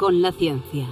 [0.00, 0.88] Con la ciencia.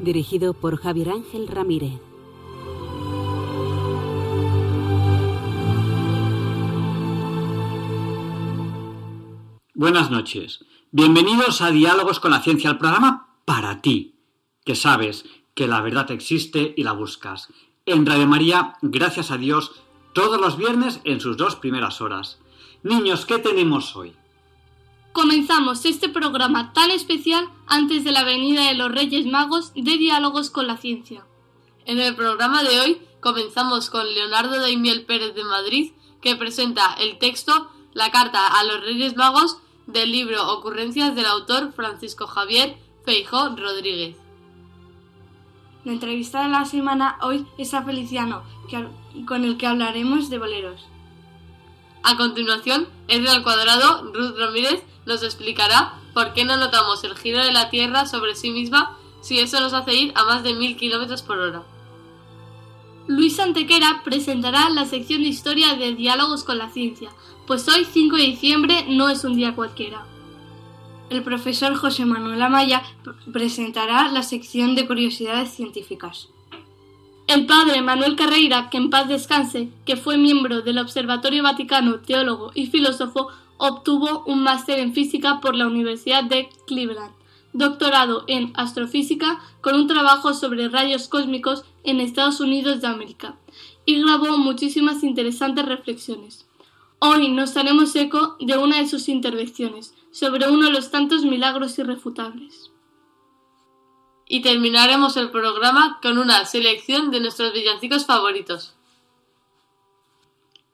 [0.00, 2.00] Dirigido por Javier Ángel Ramírez.
[9.74, 10.64] Buenas noches.
[10.92, 14.14] Bienvenidos a Diálogos con la Ciencia, el programa para ti,
[14.64, 17.52] que sabes que la verdad existe y la buscas.
[17.84, 19.70] En Radio María, gracias a Dios,
[20.16, 22.38] todos los viernes en sus dos primeras horas.
[22.82, 24.14] Niños, ¿qué tenemos hoy?
[25.12, 30.48] Comenzamos este programa tan especial antes de la venida de los Reyes Magos de Diálogos
[30.48, 31.26] con la Ciencia.
[31.84, 37.18] En el programa de hoy comenzamos con Leonardo Daimiel Pérez de Madrid, que presenta el
[37.18, 43.50] texto La carta a los Reyes Magos del libro Ocurrencias del autor Francisco Javier Feijó
[43.50, 44.16] Rodríguez.
[45.84, 48.44] La entrevista de la semana hoy es a Feliciano,
[49.26, 50.86] con el que hablaremos de boleros.
[52.02, 57.42] A continuación, Edgar al cuadrado, Ruth Ramírez, nos explicará por qué no notamos el giro
[57.42, 60.76] de la Tierra sobre sí misma si eso nos hace ir a más de mil
[60.76, 61.62] kilómetros por hora.
[63.08, 67.10] Luis Antequera presentará la sección de historia de Diálogos con la Ciencia,
[67.46, 70.04] pues hoy 5 de diciembre no es un día cualquiera.
[71.08, 72.82] El profesor José Manuel Amaya
[73.32, 76.30] presentará la sección de curiosidades científicas.
[77.26, 82.52] El padre Manuel Carreira, que en paz descanse, que fue miembro del Observatorio Vaticano, teólogo
[82.54, 87.10] y filósofo, obtuvo un máster en física por la Universidad de Cleveland,
[87.52, 93.34] doctorado en astrofísica con un trabajo sobre rayos cósmicos en Estados Unidos de América,
[93.84, 96.46] y grabó muchísimas interesantes reflexiones.
[97.00, 101.76] Hoy nos haremos eco de una de sus intervenciones sobre uno de los tantos milagros
[101.80, 102.65] irrefutables.
[104.28, 108.74] Y terminaremos el programa con una selección de nuestros villancicos favoritos.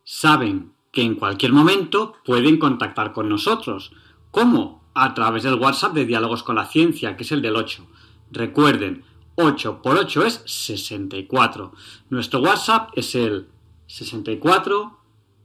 [0.04, 3.92] Saben que en cualquier momento pueden contactar con nosotros.
[4.30, 4.82] ¿Cómo?
[4.94, 7.86] A través del WhatsApp de Diálogos con la Ciencia, que es el del 8.
[8.30, 9.04] Recuerden,
[9.36, 11.72] 8 por 8 es 64.
[12.10, 13.48] Nuestro WhatsApp es el
[13.86, 14.98] 64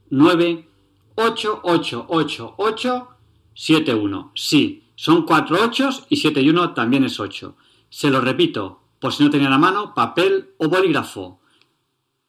[0.10, 0.70] 9
[1.16, 3.08] 8, 8, 8, 8,
[3.54, 4.32] 7, 1.
[4.36, 7.56] Sí, son 4 8 y 7 y 1 también es 8.
[7.90, 11.40] Se lo repito, por si no tenía la mano, papel o bolígrafo.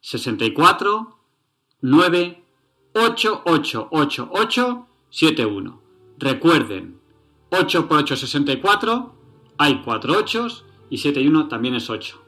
[0.01, 1.19] 64,
[1.81, 2.45] 9,
[2.95, 5.83] 8, 8, 8, 8, 7, 1.
[6.19, 7.01] Recuerden,
[7.51, 9.15] 8 por 8 es 64,
[9.59, 10.47] hay 4 8
[10.91, 12.28] y 7 y 1 también es 8.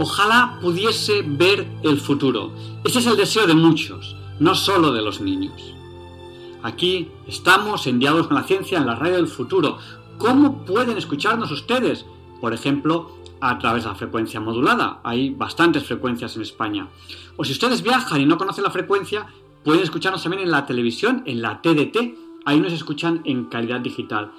[0.00, 2.52] Ojalá pudiese ver el futuro.
[2.82, 5.74] Ese es el deseo de muchos, no solo de los niños.
[6.62, 9.78] Aquí estamos enviados con la ciencia en la radio del futuro.
[10.18, 12.04] ¿Cómo pueden escucharnos ustedes?
[12.40, 13.10] Por ejemplo,
[13.40, 15.00] a través de la frecuencia modulada.
[15.04, 16.88] Hay bastantes frecuencias en España.
[17.36, 19.26] O si ustedes viajan y no conocen la frecuencia,
[19.64, 24.32] Pueden escucharnos también en la televisión, en la TDT, ahí nos escuchan en calidad digital.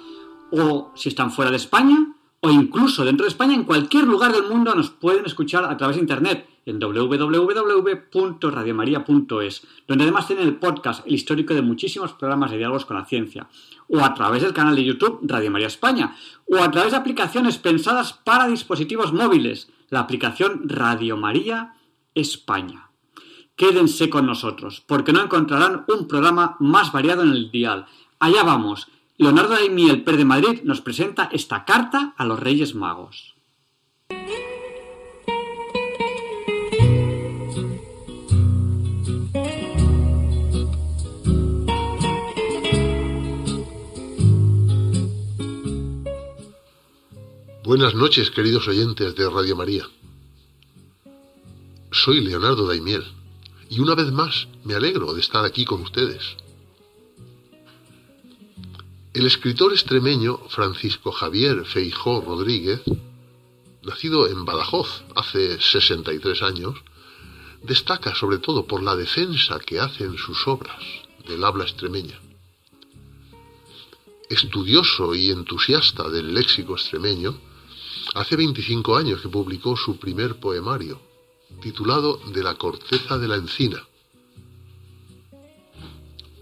[0.50, 4.48] O si están fuera de España, o incluso dentro de España, en cualquier lugar del
[4.48, 11.06] mundo nos pueden escuchar a través de internet en www.radiomaria.es, donde además tienen el podcast,
[11.06, 13.46] el histórico de muchísimos programas de diálogos con la ciencia,
[13.88, 16.16] o a través del canal de YouTube Radio María España,
[16.46, 21.76] o a través de aplicaciones pensadas para dispositivos móviles, la aplicación Radio María
[22.14, 22.88] España
[23.54, 27.86] quédense con nosotros, porque no encontrarán un programa más variado en el dial.
[28.18, 28.88] Allá vamos.
[29.18, 33.34] Leonardo de Miel Pérez de Madrid nos presenta esta carta a los Reyes Magos.
[47.64, 49.84] Buenas noches, queridos oyentes de Radio María.
[51.90, 53.04] Soy Leonardo Daimiel
[53.68, 56.41] y una vez más me alegro de estar aquí con ustedes.
[59.14, 62.80] El escritor extremeño Francisco Javier Feijó Rodríguez,
[63.82, 66.78] nacido en Badajoz hace 63 años,
[67.62, 70.82] destaca sobre todo por la defensa que hace en sus obras
[71.28, 72.18] del habla extremeña.
[74.30, 77.38] Estudioso y entusiasta del léxico extremeño,
[78.14, 81.00] Hace 25 años que publicó su primer poemario,
[81.62, 83.86] titulado De la corteza de la encina.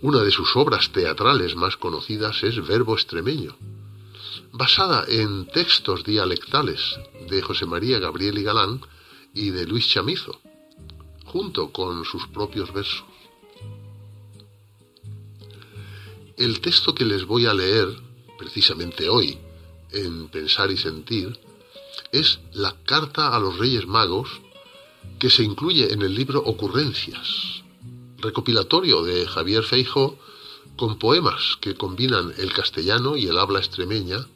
[0.02, 3.54] Una de sus obras teatrales más conocidas es Verbo extremeño,
[4.50, 6.98] basada en textos dialectales
[7.28, 8.80] de José María Gabriel y Galán
[9.34, 10.40] y de Luis Chamizo,
[11.26, 13.04] junto con sus propios versos.
[16.38, 17.88] El texto que les voy a leer,
[18.38, 19.38] precisamente hoy,
[19.92, 21.38] en Pensar y Sentir,
[22.10, 24.30] es la carta a los Reyes Magos
[25.18, 27.59] que se incluye en el libro Ocurrencias,
[28.20, 30.18] recopilatorio de Javier Feijo
[30.76, 34.26] con poemas que combinan el castellano y el habla extremeña,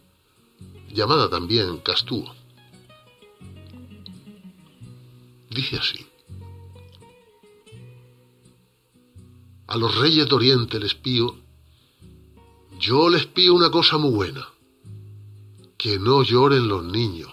[0.92, 2.34] llamada también Castúo.
[5.50, 6.06] Dice así.
[9.66, 11.36] A los reyes de Oriente les pío,
[12.78, 14.46] yo les pío una cosa muy buena,
[15.78, 17.30] que no lloren los niños,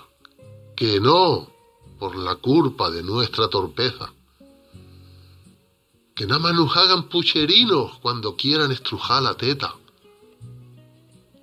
[0.76, 1.52] que no
[2.00, 4.14] por la culpa de nuestra torpeza.
[6.22, 9.74] Que nada más nos hagan pucherinos cuando quieran estrujar la teta.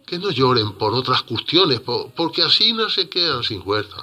[0.07, 4.01] Que no lloren por otras cuestiones, porque así no se quedan sin fuerza.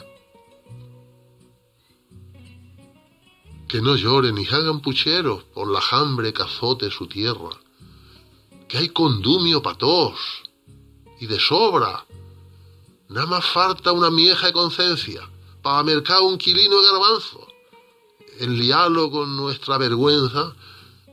[3.70, 7.52] Que no lloren y hagan pucheros por la hambre que azote su tierra.
[8.68, 10.20] Que hay condumio para todos
[11.22, 12.06] y de sobra
[13.08, 15.22] Nada más falta una mieja de conciencia
[15.62, 17.48] para mercar un quilino de garbanzo,
[18.40, 20.56] enliarlo con nuestra vergüenza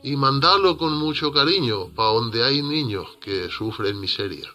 [0.03, 4.53] y mandarlo con mucho cariño para donde hay niños que sufren miseria.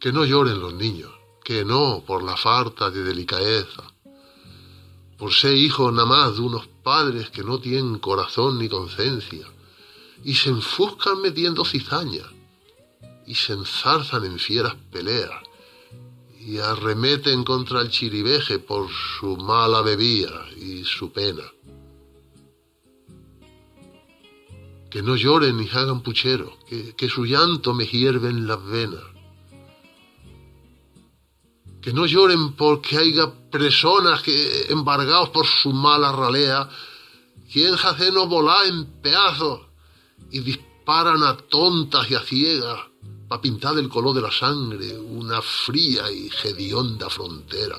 [0.00, 1.12] Que no lloren los niños,
[1.44, 3.84] que no por la falta de delicadeza,
[5.16, 9.46] por ser hijos nada más de unos padres que no tienen corazón ni conciencia
[10.24, 12.24] y se enfuscan metiendo cizaña
[13.26, 15.51] y se enzarzan en fieras peleas
[16.44, 21.44] y arremeten contra el chiribeje por su mala bebida y su pena.
[24.90, 29.04] Que no lloren ni hagan puchero, que, que su llanto me hierve en las venas.
[31.80, 36.68] Que no lloren porque haya personas que, embargados por su mala ralea,
[37.52, 39.60] quieren hacernos volar en pedazos
[40.30, 42.91] y disparan a tontas y a ciegas
[43.32, 47.78] para pintar el color de la sangre una fría y hedionda frontera.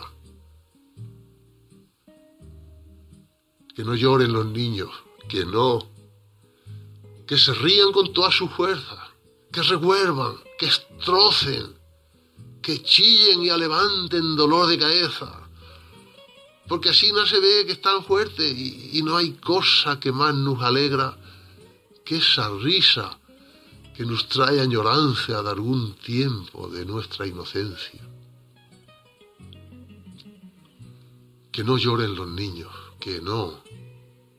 [3.75, 4.89] Que no lloren los niños,
[5.29, 5.87] que no,
[7.27, 9.11] que se rían con toda su fuerza,
[9.51, 11.75] que revuelvan, que estrocen,
[12.59, 15.39] que chillen y alevanten dolor de cabeza,
[16.67, 20.63] porque así no se ve que están fuertes y no hay cosa que más nos
[20.63, 21.15] alegra
[22.03, 23.19] que esa risa
[23.93, 28.01] que nos trae añoranza de algún tiempo de nuestra inocencia.
[31.51, 33.61] Que no lloren los niños, que no,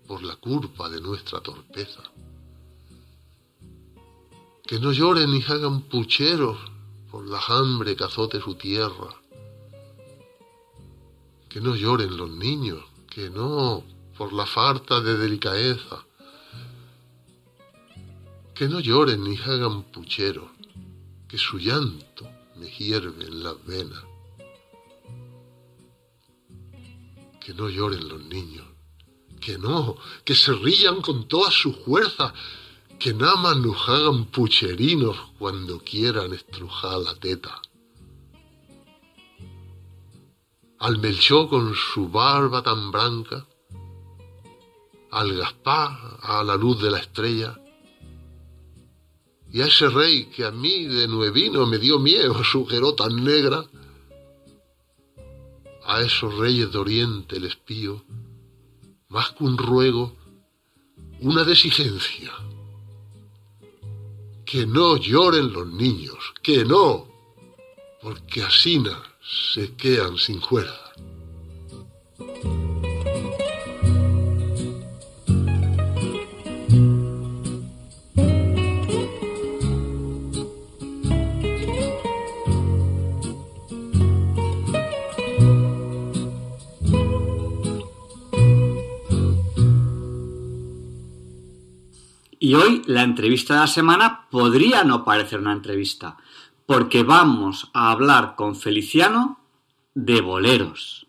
[0.09, 2.03] por la culpa de nuestra torpeza.
[4.67, 6.59] Que no lloren ni hagan pucheros
[7.11, 9.15] por la hambre que azote su tierra.
[11.49, 13.85] Que no lloren los niños, que no,
[14.19, 16.05] por la falta de delicadeza
[18.55, 20.53] que no lloren ni hagan puchero,
[21.29, 22.25] que su llanto
[22.57, 24.05] me hierve en las venas.
[27.41, 28.67] Que no lloren los niños,
[29.41, 32.33] que no, que se rían con toda su fuerza,
[32.99, 37.61] que nada más nos hagan pucherinos cuando quieran estrujar la teta.
[40.79, 43.47] Al Melchó con su barba tan blanca,
[45.11, 47.59] al Gaspar a la luz de la estrella,
[49.55, 53.65] y a ese rey que a mí de nuevino me dio miedo su tan negra,
[55.85, 58.05] a esos reyes de Oriente les pío,
[59.11, 60.17] más que un ruego,
[61.21, 62.33] una desigencia.
[64.45, 67.07] Que no lloren los niños, que no,
[68.03, 68.83] porque así
[69.53, 70.84] se quedan sin fuerza.
[92.45, 96.19] Y hoy la entrevista de la semana podría no parecer una entrevista,
[96.67, 99.41] porque vamos a hablar con Feliciano
[99.95, 101.07] de boleros.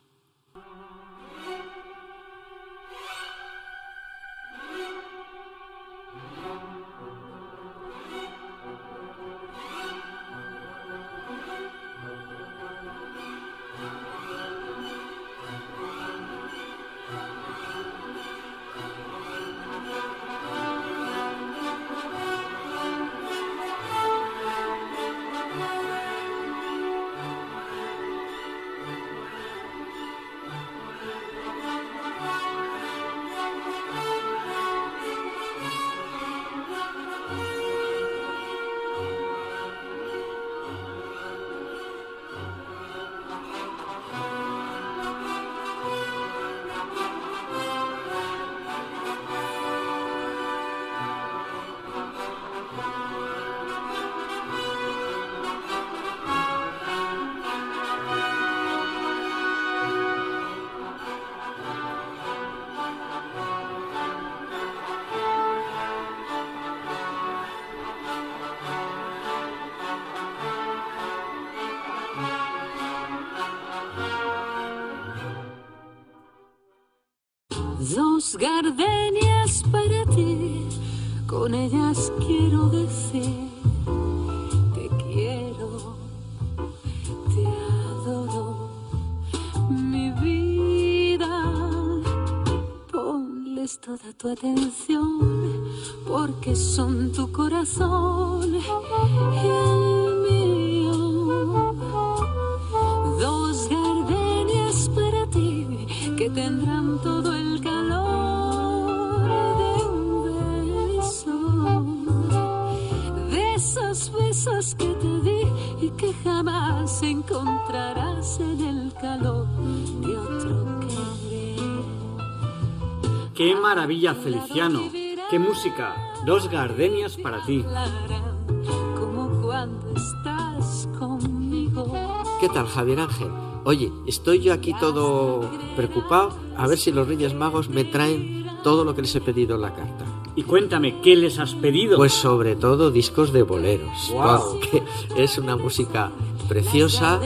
[123.85, 124.89] Maravilla, Feliciano!
[125.29, 125.95] ¡Qué música!
[126.25, 127.63] Dos gardenias para ti.
[127.63, 128.65] Hablarán
[128.97, 131.93] Como cuando estás conmigo.
[132.41, 133.27] ¿Qué tal, Javier Ángel?
[133.63, 138.85] Oye, estoy yo aquí todo preocupado a ver si los Reyes Magos me traen todo
[138.85, 140.05] lo que les he pedido en la carta.
[140.35, 141.95] Y cuéntame, ¿qué les has pedido?
[141.97, 144.53] Pues sobre todo discos de boleros, Guau.
[144.53, 144.81] porque
[145.15, 146.11] es una música
[146.49, 147.21] preciosa.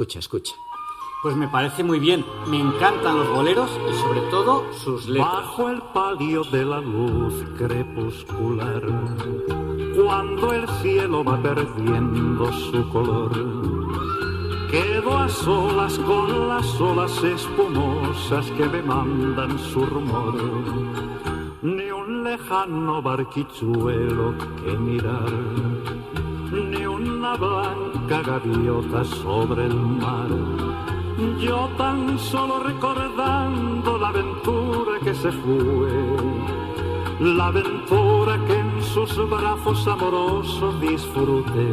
[0.00, 0.54] Escucha, escucha.
[1.22, 2.24] Pues me parece muy bien.
[2.46, 5.30] Me encantan los boleros y sobre todo sus letras.
[5.30, 8.82] Bajo el palio de la luz crepuscular,
[9.94, 13.32] cuando el cielo va perdiendo su color,
[14.70, 20.34] quedo a solas con las olas espumosas que me mandan su rumor.
[21.60, 25.30] Ni un lejano barquichuelo que mirar,
[26.50, 30.26] ni una blanca gaviota sobre el mar.
[31.38, 36.16] Yo tan solo recordando la aventura que se fue,
[37.20, 41.72] la aventura que en sus brazos amorosos disfruté,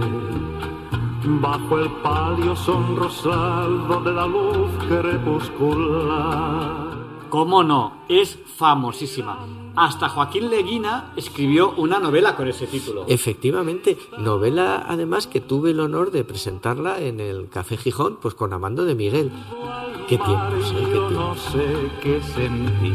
[1.23, 6.86] bajo el palio sonrosado de la luz crepuscular.
[7.29, 8.03] ¿Cómo no?
[8.09, 9.45] Es famosísima.
[9.75, 13.05] Hasta Joaquín Leguina escribió una novela con ese título.
[13.07, 18.53] Efectivamente, novela además que tuve el honor de presentarla en el Café Gijón, pues con
[18.53, 19.31] Amando de Miguel.
[20.07, 20.85] Qué tiempos, ¿eh?
[20.85, 21.39] qué Yo no tiempos.
[21.51, 22.93] sé qué sentí,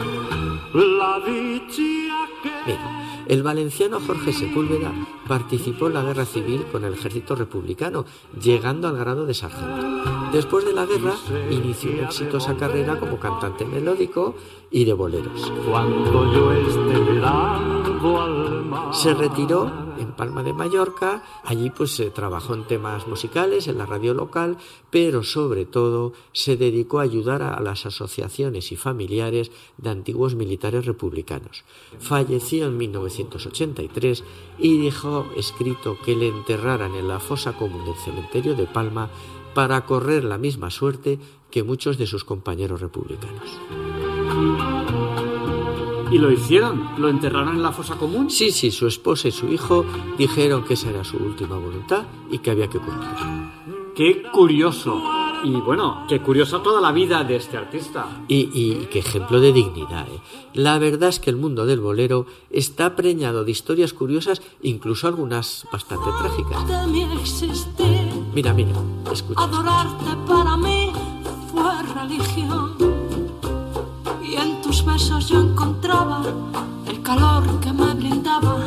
[0.75, 2.52] la dicha que...
[2.67, 3.00] Mira,
[3.30, 4.92] el valenciano Jorge Sepúlveda
[5.28, 8.04] participó en la guerra civil con el ejército republicano,
[8.42, 9.87] llegando al grado de sargento.
[10.32, 11.14] Después de la guerra,
[11.49, 14.34] inició una exitosa carrera como cantante melódico
[14.70, 15.52] y de boleros.
[15.68, 18.94] Cuando yo esté mirando al mar.
[18.94, 23.86] Se retiró en Palma de Mallorca, allí pues se trabajó en temas musicales, en la
[23.86, 24.56] radio local,
[24.90, 30.86] pero sobre todo se dedicó a ayudar a las asociaciones y familiares de antiguos militares
[30.86, 31.64] republicanos.
[31.98, 34.24] Falleció en 1983
[34.58, 39.10] y dejó escrito que le enterraran en la fosa común del cementerio de Palma
[39.54, 41.18] para correr la misma suerte
[41.50, 43.58] que muchos de sus compañeros republicanos.
[46.11, 46.90] ¿Y lo hicieron?
[46.99, 48.30] ¿Lo enterraron en la fosa común?
[48.30, 49.85] Sí, sí, su esposa y su hijo
[50.18, 53.52] dijeron que esa era su última voluntad y que había que cumplirla.
[53.94, 55.00] ¡Qué curioso!
[55.44, 58.25] Y bueno, qué curiosa toda la vida de este artista.
[58.28, 60.06] Y, y qué ejemplo de dignidad.
[60.09, 60.20] ¿eh?
[60.52, 65.66] La verdad es que el mundo del bolero está preñado de historias curiosas, incluso algunas
[65.73, 66.64] bastante trágicas.
[68.35, 68.73] Mira, mira,
[69.12, 69.42] escucha.
[69.42, 70.92] Adorarte para mí
[71.52, 72.79] fue religión.
[74.30, 76.22] Y en tus besos yo encontraba
[76.87, 78.58] el calor que me brindaba,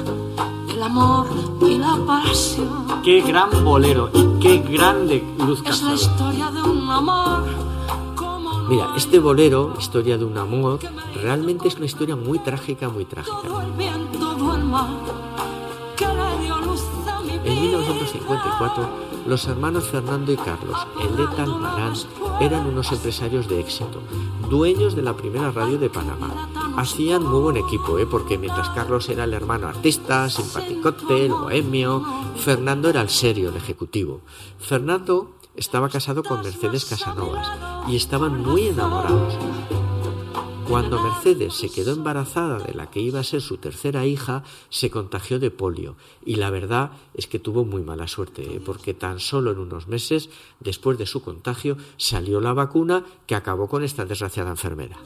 [0.69, 1.27] el amor
[1.61, 3.01] y la pasión.
[3.01, 7.45] Qué gran bolero y qué grande Luz Es la historia de un amor
[8.13, 10.79] como Mira, este bolero, Historia de un amor,
[11.15, 13.37] realmente es una historia muy trágica, muy trágica.
[13.41, 14.97] todo el bien, todo el mal
[15.95, 16.81] que le dio luz.
[17.45, 18.89] En 1954,
[19.25, 21.93] los hermanos Fernando y Carlos, Eleta Almarán,
[22.39, 24.01] eran unos empresarios de éxito,
[24.49, 26.49] dueños de la primera radio de Panamá.
[26.77, 28.05] Hacían muy buen equipo, ¿eh?
[28.05, 32.03] porque mientras Carlos era el hermano artista, simpaticote, el bohemio,
[32.37, 34.21] Fernando era el serio, el ejecutivo.
[34.59, 37.47] Fernando estaba casado con Mercedes Casanovas
[37.87, 39.37] y estaban muy enamorados.
[40.67, 44.89] Cuando Mercedes se quedó embarazada de la que iba a ser su tercera hija, se
[44.89, 48.61] contagió de polio y la verdad es que tuvo muy mala suerte, ¿eh?
[48.63, 50.29] porque tan solo en unos meses
[50.59, 54.97] después de su contagio salió la vacuna que acabó con esta desgraciada enfermera.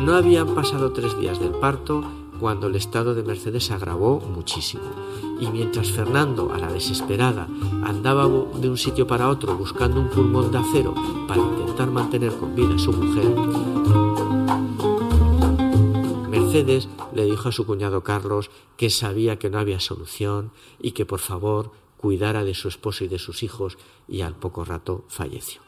[0.00, 2.04] No habían pasado tres días del parto
[2.40, 4.82] cuando el estado de Mercedes agravó muchísimo.
[5.40, 7.46] Y mientras Fernando, a la desesperada,
[7.84, 10.92] andaba de un sitio para otro buscando un pulmón de acero
[11.28, 14.11] para intentar mantener con vida a su mujer,
[16.52, 21.06] Mercedes le dijo a su cuñado Carlos que sabía que no había solución y que
[21.06, 25.62] por favor cuidara de su esposo y de sus hijos y al poco rato falleció.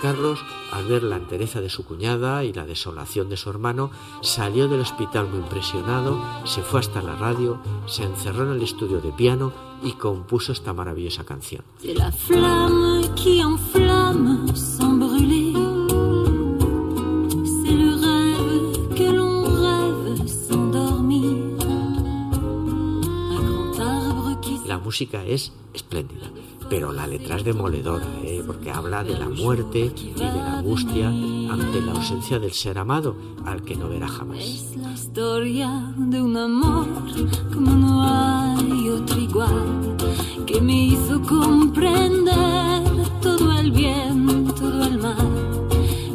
[0.00, 0.38] Carlos,
[0.70, 4.82] al ver la entereza de su cuñada y la desolación de su hermano, salió del
[4.82, 9.73] hospital muy impresionado, se fue hasta la radio, se encerró en el estudio de piano
[9.84, 11.62] y compuso esta maravillosa canción.
[11.78, 15.52] C'est la flamme qui enflamme sans brûler.
[17.60, 21.32] C'est le rêve que l'on rêve sans dormir.
[23.30, 26.30] Un grand arbre qui La música es espléndida,
[26.70, 28.42] pero la letra es demoledora, ¿eh?
[28.46, 33.14] porque habla de la muerte y de la angustia ante la ausencia del ser amado,
[33.44, 34.38] al que no verá jamás.
[34.38, 36.86] es la historia de un amor
[37.52, 38.43] como no hay
[38.94, 39.96] otro igual
[40.46, 42.82] que me hizo comprender
[43.20, 45.66] todo el bien, todo el mal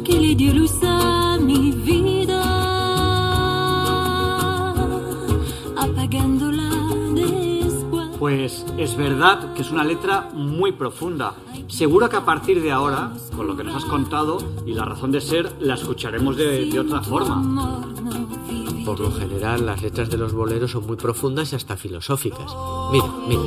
[0.04, 2.42] que le dio luz a mi vida
[5.76, 6.70] apagándola
[7.14, 8.08] después.
[8.18, 11.34] Pues es verdad que es una letra muy profunda.
[11.68, 15.12] Seguro que a partir de ahora, con lo que nos has contado y la razón
[15.12, 17.86] de ser, la escucharemos de, de otra forma.
[18.84, 22.50] Por lo general, las letras de los boleros son muy profundas y hasta filosóficas.
[22.92, 23.42] Mira, mira.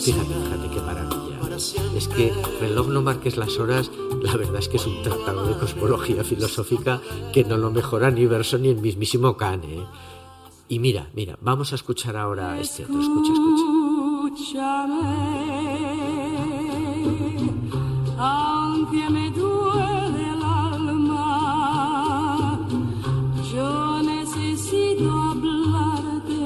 [0.00, 1.38] Fíjate, fíjate qué maravilla.
[1.94, 3.90] Es que reloj no marques las horas,
[4.22, 7.00] la verdad es que es un tratado de cosmología filosófica
[7.32, 9.64] que no lo mejora ni Verso ni el mismísimo Kant.
[9.64, 9.84] ¿eh?
[10.68, 13.00] Y mira, mira, vamos a escuchar ahora este otro.
[13.00, 13.69] Escucha, escucha.
[14.50, 15.06] Escúchame,
[18.18, 21.28] aunque me duele el alma,
[23.54, 26.40] yo necesito hablarte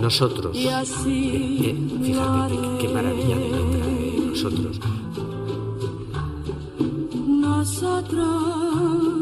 [0.00, 0.56] Nosotros.
[0.56, 3.86] y así Eh, eh, fíjate qué, maravilla de letra.
[3.86, 4.26] ¿eh?
[4.30, 4.80] Nosotros.
[7.28, 9.21] Nosotros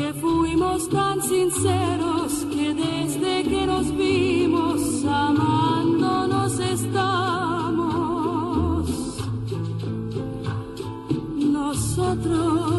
[0.00, 7.28] que fuimos tan sinceros que desde que nos vimos amándonos estamos.
[11.36, 12.69] Nosotros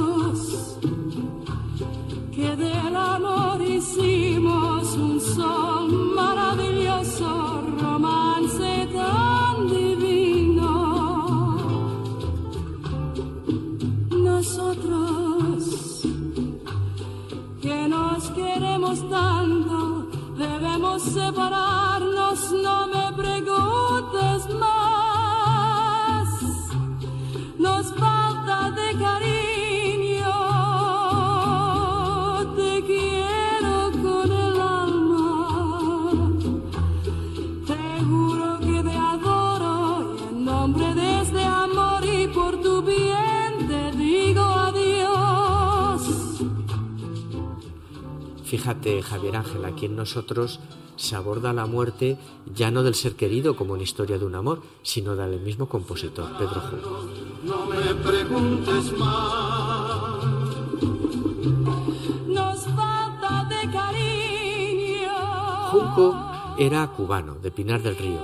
[20.35, 23.80] debemos separarnos, no me preguntes
[48.51, 50.59] Fíjate, Javier Ángel, aquí en nosotros
[50.97, 52.17] se aborda la muerte
[52.53, 56.37] ya no del ser querido como en historia de un amor, sino del mismo compositor,
[56.37, 56.99] Pedro Junco.
[57.45, 60.25] No me preguntes más.
[62.27, 65.13] Nos falta de cariño.
[65.71, 66.13] Junco
[66.57, 68.19] era cubano, de Pinar del Río,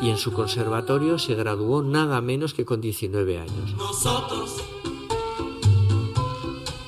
[0.00, 3.74] y en su conservatorio se graduó nada menos que con 19 años.
[3.76, 4.62] Nosotros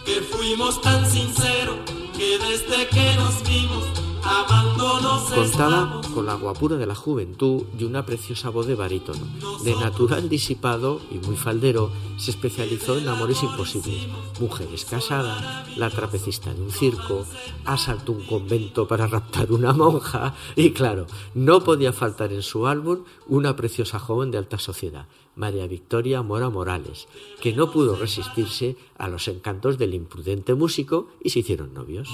[0.05, 3.85] que fuimos tan sinceros que desde que nos vimos
[4.23, 6.07] amándonos Contaba estamos.
[6.09, 9.21] con la guapura de la juventud y una preciosa voz de barítono.
[9.63, 14.07] De natural disipado y muy faldero, se especializó en amores imposibles.
[14.41, 17.27] Mujeres casadas, la trapecista de un circo,
[17.65, 23.01] asaltó un convento para raptar una monja y claro, no podía faltar en su álbum
[23.29, 27.09] una preciosa joven de alta sociedad, María Victoria Mora Morales,
[27.41, 32.09] que no pudo resistirse a los encantos del imprudente músico y se hicieron novios.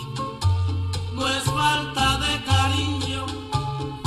[1.14, 3.26] No es falta de cariño.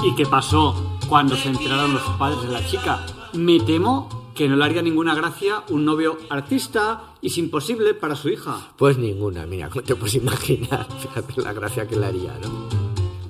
[0.04, 3.06] ¿Y qué pasó cuando se enteraron los padres de la chica?
[3.34, 8.15] Me temo que no le haría ninguna gracia un novio artista y sin posible para
[8.15, 8.73] su hija.
[8.78, 12.83] Pues ninguna, mira, como te puedes imaginar, fíjate la gracia que le haría, ¿no?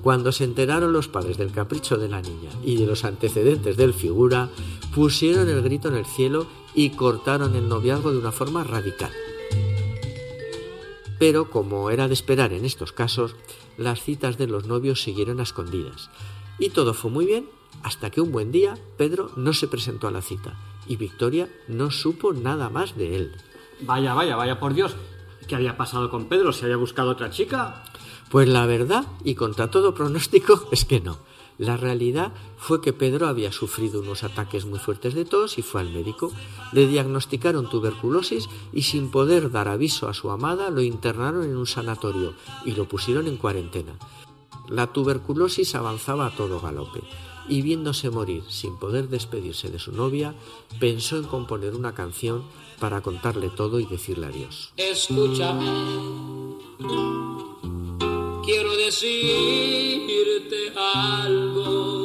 [0.04, 3.94] Cuando se enteraron los padres del capricho de la niña y de los antecedentes del
[3.94, 4.50] figura,
[4.94, 9.10] pusieron el grito en el cielo y cortaron el noviazgo de una forma radical.
[11.18, 13.34] Pero, como era de esperar en estos casos,
[13.78, 16.10] las citas de los novios siguieron a escondidas.
[16.58, 17.48] Y todo fue muy bien
[17.82, 20.54] hasta que un buen día Pedro no se presentó a la cita
[20.86, 23.32] y Victoria no supo nada más de él.
[23.80, 24.96] Vaya, vaya, vaya por Dios.
[25.48, 26.52] ¿Qué había pasado con Pedro?
[26.52, 27.82] ¿Se había buscado otra chica?
[28.34, 31.18] Pues la verdad, y contra todo pronóstico, es que no.
[31.56, 35.82] La realidad fue que Pedro había sufrido unos ataques muy fuertes de tos y fue
[35.82, 36.32] al médico.
[36.72, 41.68] Le diagnosticaron tuberculosis y sin poder dar aviso a su amada lo internaron en un
[41.68, 43.96] sanatorio y lo pusieron en cuarentena.
[44.68, 47.02] La tuberculosis avanzaba a todo galope
[47.48, 50.34] y viéndose morir sin poder despedirse de su novia,
[50.80, 52.42] pensó en componer una canción
[52.80, 54.72] para contarle todo y decirle adiós.
[54.76, 55.70] Escúchame.
[58.44, 62.04] Quiero decirte algo.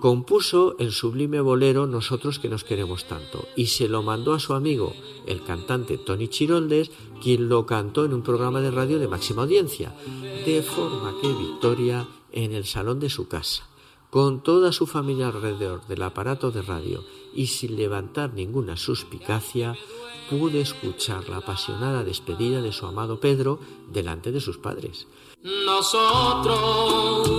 [0.00, 4.54] Compuso el sublime bolero Nosotros que nos queremos tanto y se lo mandó a su
[4.54, 4.94] amigo,
[5.26, 9.92] el cantante Tony Chiroldes, quien lo cantó en un programa de radio de máxima audiencia,
[10.46, 13.68] de forma que Victoria, en el salón de su casa,
[14.10, 19.76] con toda su familia alrededor del aparato de radio y sin levantar ninguna suspicacia,
[20.28, 23.58] pude escuchar la apasionada despedida de su amado Pedro
[23.92, 25.06] delante de sus padres.
[25.66, 27.30] Nosotros.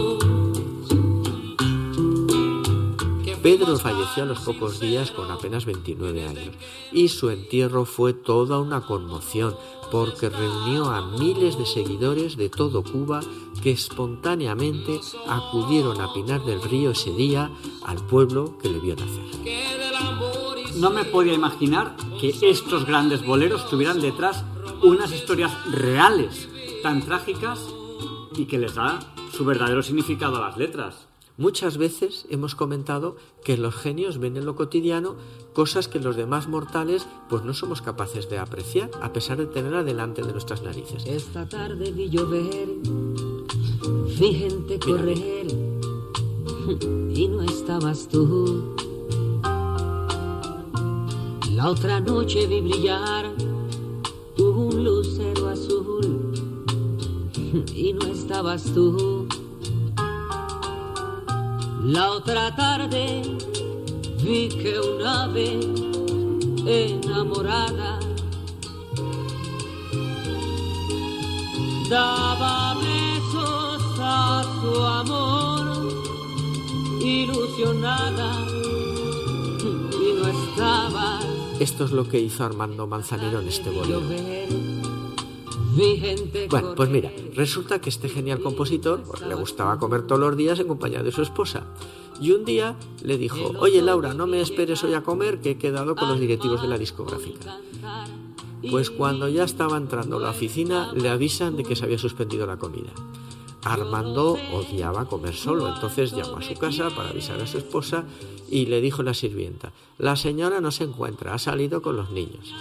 [3.41, 6.55] Pedro falleció a los pocos días con apenas 29 años
[6.91, 9.55] y su entierro fue toda una conmoción
[9.91, 13.19] porque reunió a miles de seguidores de todo Cuba
[13.61, 17.51] que espontáneamente acudieron a Pinar del Río ese día
[17.85, 19.21] al pueblo que le vio nacer.
[20.77, 24.43] No me podía imaginar que estos grandes boleros tuvieran detrás
[24.81, 26.47] unas historias reales,
[26.81, 27.59] tan trágicas
[28.35, 28.99] y que les da
[29.31, 31.10] su verdadero significado a las letras.
[31.41, 35.15] Muchas veces hemos comentado que los genios ven en lo cotidiano
[35.53, 39.81] cosas que los demás mortales pues no somos capaces de apreciar a pesar de tenerla
[39.81, 41.03] delante de nuestras narices.
[41.07, 42.69] Esta tarde vi llover,
[44.19, 45.47] vi gente correr
[47.11, 48.75] y no estabas tú.
[51.55, 53.33] La otra noche vi brillar
[54.37, 56.33] un lucero azul
[57.73, 59.27] y no estabas tú.
[61.83, 63.23] La otra tarde
[64.23, 65.59] vi que un ave
[66.67, 67.99] enamorada
[71.89, 75.93] daba besos a su amor,
[77.01, 78.45] ilusionada
[79.91, 81.19] y no estaba.
[81.59, 84.01] Esto es lo que hizo Armando Manzanero en este bolero.
[86.49, 90.59] Bueno, pues mira, resulta que este genial compositor pues, le gustaba comer todos los días
[90.59, 91.65] en compañía de su esposa.
[92.19, 95.57] Y un día le dijo, oye Laura, no me esperes hoy a comer que he
[95.57, 97.57] quedado con los directivos de la discográfica.
[98.69, 102.45] Pues cuando ya estaba entrando a la oficina le avisan de que se había suspendido
[102.45, 102.91] la comida.
[103.63, 108.05] Armando odiaba comer solo, entonces llamó a su casa para avisar a su esposa
[108.49, 112.53] y le dijo la sirvienta, la señora no se encuentra, ha salido con los niños.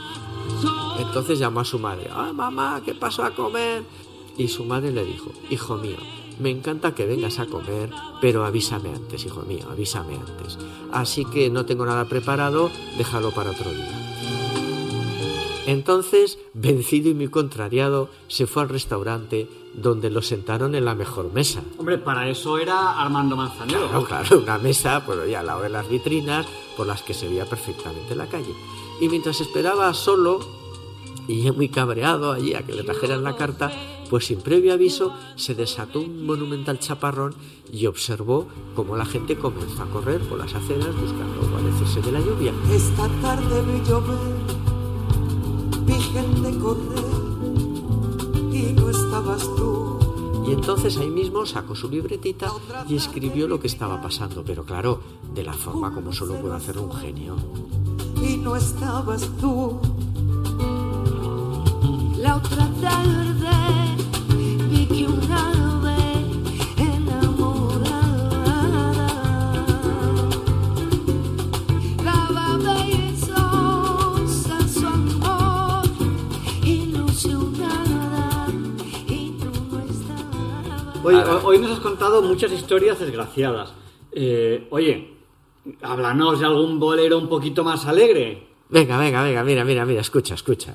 [1.01, 3.85] Entonces llamó a su madre, ¡ay mamá, qué pasó a comer!
[4.37, 5.97] Y su madre le dijo, hijo mío,
[6.39, 10.59] me encanta que vengas a comer, pero avísame antes, hijo mío, avísame antes.
[10.93, 13.97] Así que no tengo nada preparado, déjalo para otro día.
[15.67, 21.33] Entonces, vencido y muy contrariado, se fue al restaurante, donde lo sentaron en la mejor
[21.33, 21.63] mesa.
[21.79, 23.89] Hombre, para eso era Armando Manzanero.
[23.89, 27.29] Claro, claro, una mesa, pues ya al lado de las vitrinas, por las que se
[27.29, 28.55] veía perfectamente la calle.
[29.01, 30.60] Y mientras esperaba solo,
[31.31, 33.71] y muy cabreado allí a que le trajeran la carta,
[34.11, 37.35] pues sin previo aviso se desató un monumental chaparrón
[37.73, 42.21] y observó cómo la gente comenzó a correr por las aceras buscando guarecerse de la
[42.21, 42.53] lluvia.
[42.73, 44.19] Esta tarde vi llover,
[45.87, 47.05] vi gente correr
[48.53, 49.99] y no estabas tú.
[50.49, 52.51] Y entonces ahí mismo sacó su libretita
[52.89, 55.01] y escribió lo que estaba pasando, pero claro,
[55.33, 57.37] de la forma como solo puede hacer un genio.
[58.21, 59.79] Y no estabas tú.
[81.03, 83.73] Hoy, hoy nos has contado muchas historias desgraciadas.
[84.13, 85.15] Eh, oye,
[85.81, 88.47] háblanos de algún bolero un poquito más alegre.
[88.69, 90.75] Venga, venga, venga, mira, mira, mira, escucha, escucha.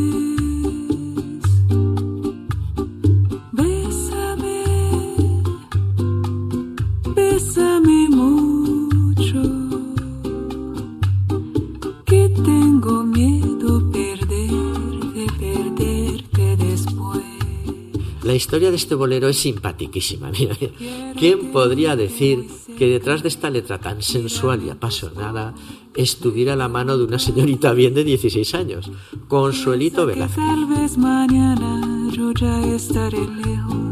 [18.31, 20.31] La historia de este bolero es simpaticísima.
[20.31, 21.13] Mira, mira.
[21.19, 25.53] ¿Quién podría decir que detrás de esta letra tan sensual y apasionada
[25.95, 28.89] estuviera la mano de una señorita bien de 16 años?
[29.27, 30.37] Consuelito Velázquez.
[30.37, 33.90] Tal vez mañana yo ya estaré lejos,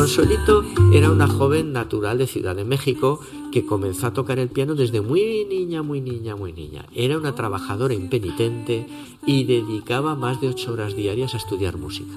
[0.00, 3.20] Consuelito era una joven natural de Ciudad de México
[3.52, 6.86] que comenzó a tocar el piano desde muy niña, muy niña, muy niña.
[6.94, 8.86] Era una trabajadora impenitente
[9.26, 12.14] y dedicaba más de ocho horas diarias a estudiar música.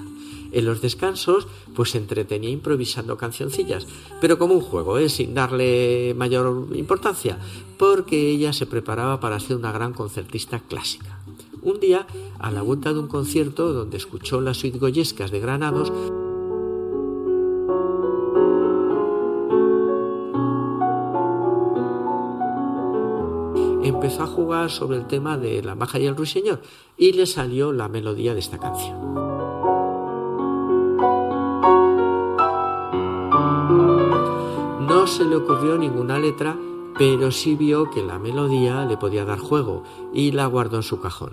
[0.50, 3.86] En los descansos, pues se entretenía improvisando cancioncillas,
[4.18, 5.10] pero como un juego, ¿eh?
[5.10, 7.38] sin darle mayor importancia,
[7.76, 11.18] porque ella se preparaba para ser una gran concertista clásica.
[11.60, 12.06] Un día,
[12.38, 15.92] a la vuelta de un concierto donde escuchó las suite goyescas de Granados,
[23.84, 26.60] empezó a jugar sobre el tema de la maja y el ruiseñor
[26.96, 29.14] y le salió la melodía de esta canción.
[34.88, 36.56] No se le ocurrió ninguna letra,
[36.96, 41.00] pero sí vio que la melodía le podía dar juego y la guardó en su
[41.00, 41.32] cajón.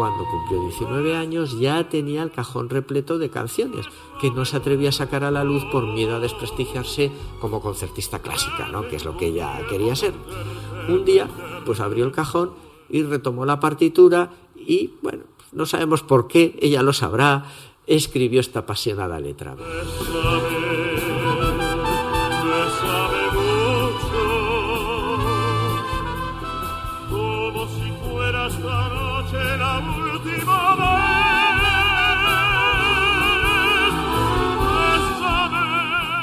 [0.00, 3.84] Cuando cumplió 19 años ya tenía el cajón repleto de canciones
[4.18, 8.20] que no se atrevía a sacar a la luz por miedo a desprestigiarse como concertista
[8.20, 8.88] clásica, ¿no?
[8.88, 10.14] que es lo que ella quería ser.
[10.88, 11.28] Un día,
[11.66, 12.52] pues abrió el cajón
[12.88, 17.44] y retomó la partitura y, bueno, no sabemos por qué, ella lo sabrá,
[17.86, 19.54] escribió esta apasionada letra.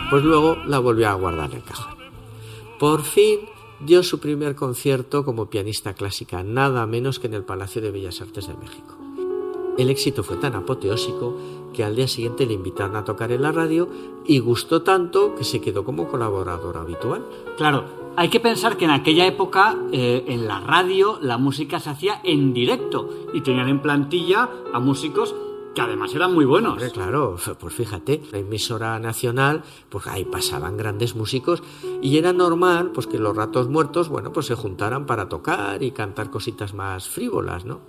[0.10, 1.98] Pues luego la volvió a guardar en el cajón.
[2.80, 3.40] Por fin
[3.80, 8.22] dio su primer concierto como pianista clásica, nada menos que en el Palacio de Bellas
[8.22, 8.96] Artes de México.
[9.78, 11.38] El éxito fue tan apoteósico
[11.74, 13.88] que al día siguiente le invitaron a tocar en la radio
[14.26, 17.24] y gustó tanto que se quedó como colaborador habitual.
[17.58, 21.92] Claro, hay que pensar que en aquella época eh, en la radio la música se
[21.92, 25.36] hacía en directo y tenían en plantilla a músicos
[25.78, 26.72] que además eran muy buenos.
[26.74, 31.62] Hombre, claro, pues fíjate, la emisora nacional, pues ahí pasaban grandes músicos
[32.02, 35.92] y era normal pues que los ratos muertos, bueno, pues se juntaran para tocar y
[35.92, 37.82] cantar cositas más frívolas, ¿no?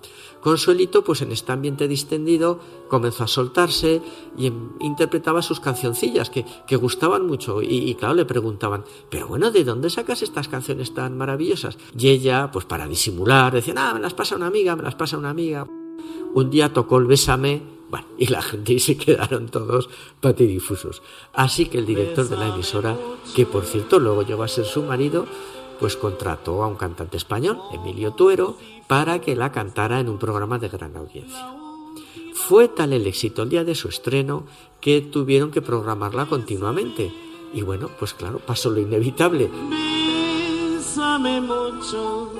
[0.42, 4.02] Consuelito, pues en este ambiente distendido, comenzó a soltarse
[4.36, 9.28] y em- interpretaba sus cancioncillas que, que gustaban mucho y, y, claro, le preguntaban, pero
[9.28, 11.78] bueno, ¿de dónde sacas estas canciones tan maravillosas?
[11.98, 15.16] Y ella, pues para disimular, decía, ah, me las pasa una amiga, me las pasa
[15.16, 15.66] una amiga.
[16.34, 19.88] Un día tocó el Bésame, bueno, y la gente se quedaron todos
[20.20, 21.02] patidifusos.
[21.32, 22.96] Así que el director de la emisora,
[23.34, 25.26] que por cierto luego llegó a ser su marido,
[25.80, 30.58] pues contrató a un cantante español, Emilio Tuero, para que la cantara en un programa
[30.58, 31.54] de gran audiencia.
[32.34, 34.44] Fue tal el éxito el día de su estreno
[34.80, 37.12] que tuvieron que programarla continuamente.
[37.52, 39.50] Y bueno, pues claro, pasó lo inevitable.
[41.40, 42.32] Mucho.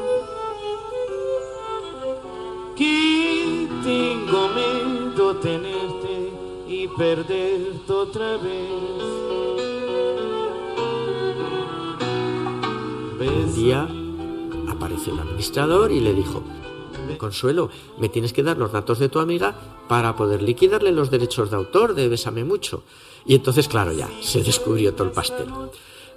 [3.82, 6.32] Tengo miedo tenerte
[6.68, 9.08] y perderte otra vez.
[13.20, 13.88] Un día
[14.68, 16.42] apareció el administrador y le dijo,
[17.18, 19.54] Consuelo, me tienes que dar los datos de tu amiga
[19.88, 22.84] para poder liquidarle los derechos de autor de Bésame mucho.
[23.26, 25.48] Y entonces, claro, ya, se descubrió todo el pastel.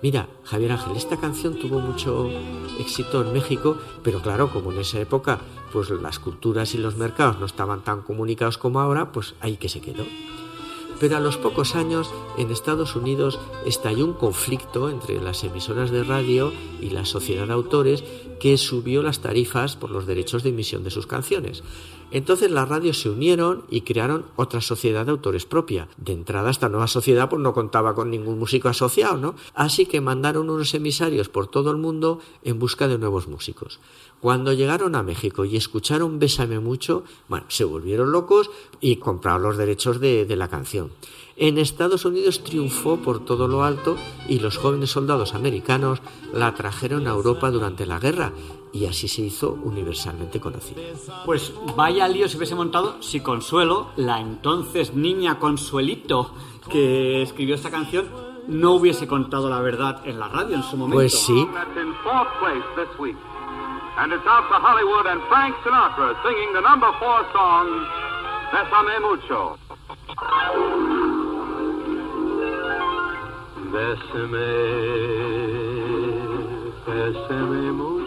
[0.01, 2.27] Mira, Javier Ángel, esta canción tuvo mucho
[2.79, 5.39] éxito en México, pero claro, como en esa época
[5.71, 9.69] pues las culturas y los mercados no estaban tan comunicados como ahora, pues ahí que
[9.69, 10.03] se quedó.
[10.99, 16.03] Pero a los pocos años en Estados Unidos estalló un conflicto entre las emisoras de
[16.03, 18.03] radio y la sociedad de autores
[18.39, 21.63] que subió las tarifas por los derechos de emisión de sus canciones.
[22.11, 25.87] Entonces las radios se unieron y crearon otra sociedad de autores propia.
[25.97, 29.35] De entrada esta nueva sociedad pues no contaba con ningún músico asociado, ¿no?
[29.53, 33.79] Así que mandaron unos emisarios por todo el mundo en busca de nuevos músicos.
[34.19, 39.57] Cuando llegaron a México y escucharon Bésame mucho, bueno, se volvieron locos y compraron los
[39.57, 40.91] derechos de, de la canción.
[41.37, 43.95] En Estados Unidos triunfó por todo lo alto
[44.27, 46.01] y los jóvenes soldados americanos
[46.33, 48.33] la trajeron a Europa durante la guerra
[48.73, 50.81] y así se hizo universalmente conocida.
[51.25, 56.33] Pues vaya lío se hubiese montado si Consuelo, la entonces niña Consuelito
[56.69, 58.07] que escribió esta canción,
[58.47, 60.95] no hubiese contado la verdad en la radio en su momento.
[60.95, 61.47] Pues sí.
[63.97, 67.85] And it's out to Hollywood and Frank Sinatra singing the number four song,
[68.49, 69.57] Bésame Mucho.
[73.71, 74.47] Bésame,
[76.87, 78.00] bésame mucho.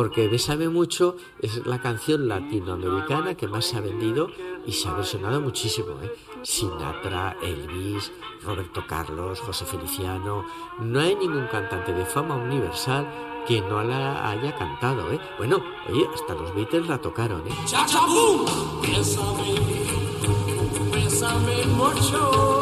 [0.00, 4.30] Porque Bésame mucho es la canción latinoamericana que más se ha vendido
[4.64, 5.88] y se ha versionado muchísimo.
[6.02, 6.10] ¿eh?
[6.42, 8.10] Sinatra, Elvis,
[8.42, 10.46] Roberto Carlos, José Feliciano.
[10.78, 13.06] No hay ningún cantante de fama universal
[13.46, 15.20] que no la haya cantado, ¿eh?
[15.36, 17.50] Bueno, oye, hasta los Beatles la tocaron, ¿eh?
[18.80, 19.54] Bésame,
[20.94, 22.59] bésame mucho.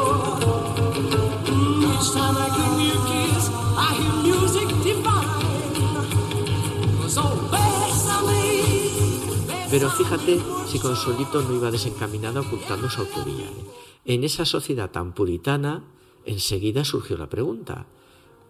[9.70, 13.44] Pero fíjate si Consuelito no iba desencaminado ocultando su autoría.
[13.44, 13.64] ¿eh?
[14.06, 15.84] En esa sociedad tan puritana,
[16.24, 17.84] enseguida surgió la pregunta.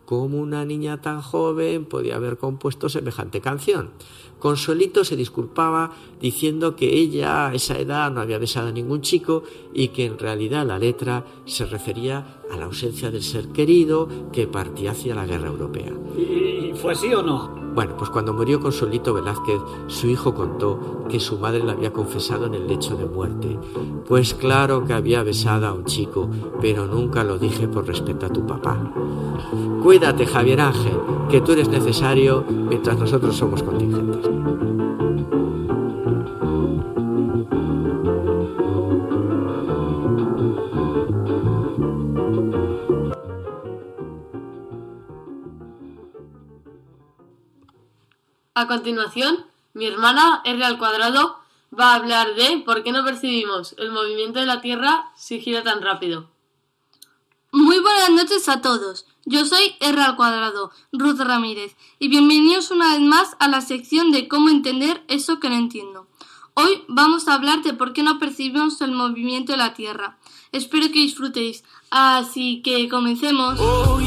[0.04, 3.90] ¿Cómo una niña tan joven podía haber compuesto semejante canción?
[4.38, 9.42] Consuelito se disculpaba diciendo que ella a esa edad no había besado a ningún chico
[9.72, 14.46] y que en realidad la letra se refería a la ausencia del ser querido que
[14.46, 15.92] partía hacia la guerra europea.
[16.16, 17.58] ¿Y fue así o no?
[17.74, 22.46] Bueno, pues cuando murió Consuelito Velázquez, su hijo contó que su madre la había confesado
[22.46, 23.56] en el lecho de muerte.
[24.06, 26.28] Pues claro que había besado a un chico,
[26.60, 28.92] pero nunca lo dije por respeto a tu papá.
[29.82, 30.98] Cuídate, Javier Ángel,
[31.30, 34.27] que tú eres necesario mientras nosotros somos contingentes.
[34.28, 34.30] A
[48.66, 51.38] continuación, mi hermana R al cuadrado
[51.72, 55.62] va a hablar de por qué no percibimos el movimiento de la Tierra si gira
[55.62, 56.28] tan rápido.
[57.50, 59.06] Muy buenas noches a todos.
[59.30, 64.10] Yo soy R al cuadrado, Ruth Ramírez, y bienvenidos una vez más a la sección
[64.10, 66.08] de cómo entender eso que no entiendo.
[66.54, 70.16] Hoy vamos a hablar de por qué no percibimos el movimiento de la Tierra.
[70.50, 71.62] Espero que disfrutéis.
[71.90, 73.60] Así que comencemos.
[73.60, 74.00] Oh,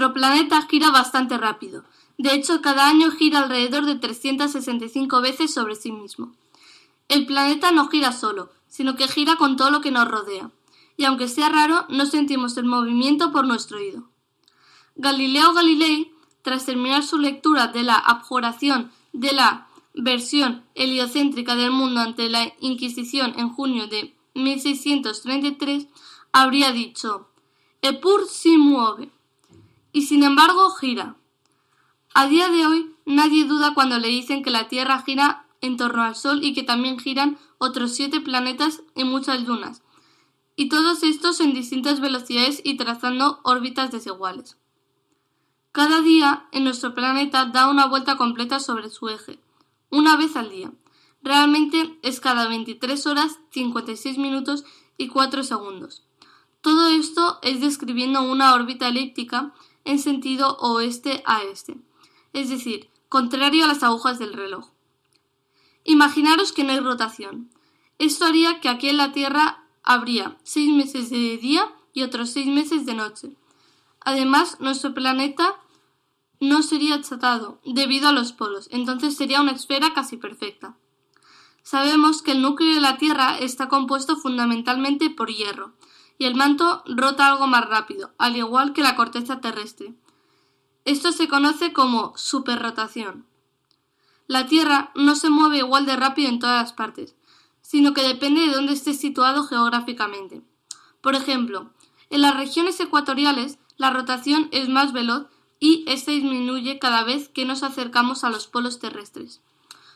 [0.00, 1.84] Nuestro planeta gira bastante rápido.
[2.16, 6.32] De hecho, cada año gira alrededor de 365 veces sobre sí mismo.
[7.08, 10.50] El planeta no gira solo, sino que gira con todo lo que nos rodea.
[10.96, 14.04] Y aunque sea raro, no sentimos el movimiento por nuestro oído.
[14.96, 22.00] Galileo Galilei, tras terminar su lectura de la abjuración de la versión heliocéntrica del mundo
[22.00, 25.88] ante la Inquisición en junio de 1633,
[26.32, 27.28] habría dicho
[27.82, 29.10] Epur si mueve.
[29.92, 31.16] Y sin embargo gira.
[32.14, 36.02] A día de hoy nadie duda cuando le dicen que la Tierra gira en torno
[36.02, 39.82] al Sol y que también giran otros siete planetas y muchas lunas,
[40.56, 44.56] y todos estos en distintas velocidades y trazando órbitas desiguales.
[45.72, 49.38] Cada día en nuestro planeta da una vuelta completa sobre su eje,
[49.90, 50.72] una vez al día.
[51.22, 54.64] Realmente es cada 23 horas, 56 minutos
[54.96, 56.02] y 4 segundos.
[56.62, 59.52] Todo esto es describiendo una órbita elíptica
[59.84, 61.76] en sentido oeste a este,
[62.32, 64.68] es decir, contrario a las agujas del reloj.
[65.84, 67.50] Imaginaros que no hay rotación.
[67.98, 72.46] Esto haría que aquí en la Tierra habría seis meses de día y otros seis
[72.46, 73.32] meses de noche.
[74.00, 75.56] Además, nuestro planeta
[76.40, 80.76] no sería achatado debido a los polos, entonces sería una esfera casi perfecta.
[81.62, 85.74] Sabemos que el núcleo de la Tierra está compuesto fundamentalmente por hierro,
[86.20, 89.94] y el manto rota algo más rápido, al igual que la corteza terrestre.
[90.84, 93.24] Esto se conoce como superrotación.
[94.26, 97.16] La Tierra no se mueve igual de rápido en todas las partes,
[97.62, 100.42] sino que depende de dónde esté situado geográficamente.
[101.00, 101.70] Por ejemplo,
[102.10, 105.26] en las regiones ecuatoriales la rotación es más veloz
[105.58, 109.40] y esta disminuye cada vez que nos acercamos a los polos terrestres.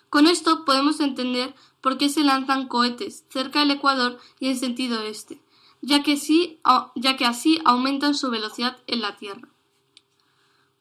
[0.09, 5.03] Con esto podemos entender por qué se lanzan cohetes cerca del Ecuador y en sentido
[5.03, 5.43] este,
[5.85, 6.18] ya que,
[6.97, 9.49] ya que así aumentan su velocidad en la Tierra.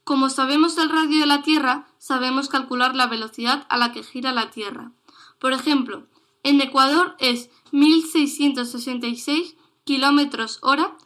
[0.04, 4.32] Como sabemos el radio de la Tierra, sabemos calcular la velocidad a la que gira
[4.32, 4.92] la Tierra.
[5.40, 6.08] Por ejemplo,
[6.44, 10.98] en Ecuador es 1666 kilómetros hora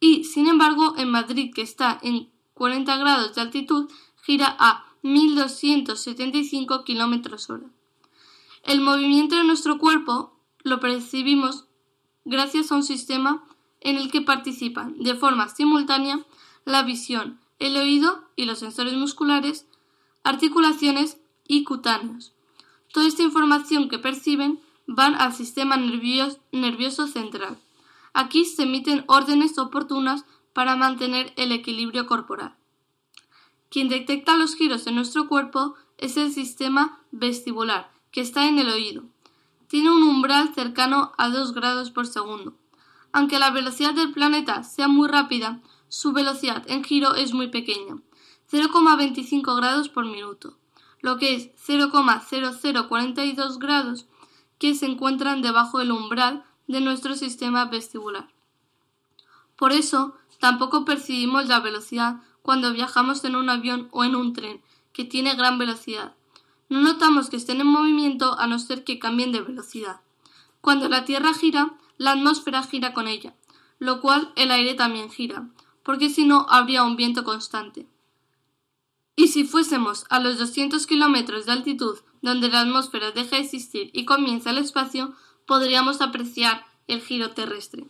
[0.00, 3.90] y, sin embargo, en Madrid, que está en 40 grados de altitud,
[4.22, 7.70] gira a 1275 kilómetros hora.
[8.62, 11.67] El movimiento de nuestro cuerpo lo percibimos
[12.28, 13.42] gracias a un sistema
[13.80, 16.20] en el que participan de forma simultánea
[16.64, 19.66] la visión, el oído y los sensores musculares,
[20.22, 22.32] articulaciones y cutáneos.
[22.92, 27.58] Toda esta información que perciben van al sistema nervioso central.
[28.12, 32.54] Aquí se emiten órdenes oportunas para mantener el equilibrio corporal.
[33.70, 38.68] Quien detecta los giros en nuestro cuerpo es el sistema vestibular, que está en el
[38.68, 39.04] oído.
[39.68, 42.54] Tiene un umbral cercano a 2 grados por segundo.
[43.12, 47.96] Aunque la velocidad del planeta sea muy rápida, su velocidad en giro es muy pequeña,
[48.50, 50.58] 0,25 grados por minuto,
[51.00, 54.06] lo que es 0,0042 grados
[54.58, 58.28] que se encuentran debajo del umbral de nuestro sistema vestibular.
[59.56, 64.62] Por eso, tampoco percibimos la velocidad cuando viajamos en un avión o en un tren,
[64.92, 66.14] que tiene gran velocidad.
[66.68, 70.00] No notamos que estén en movimiento a no ser que cambien de velocidad.
[70.60, 73.34] Cuando la Tierra gira, la atmósfera gira con ella,
[73.78, 75.48] lo cual el aire también gira,
[75.82, 77.86] porque si no habría un viento constante.
[79.16, 83.90] Y si fuésemos a los 200 kilómetros de altitud, donde la atmósfera deja de existir
[83.92, 85.14] y comienza el espacio,
[85.46, 87.88] podríamos apreciar el giro terrestre.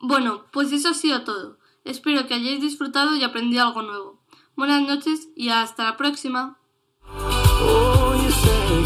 [0.00, 1.58] Bueno, pues eso ha sido todo.
[1.84, 4.20] Espero que hayáis disfrutado y aprendido algo nuevo.
[4.56, 6.58] Buenas noches y hasta la próxima.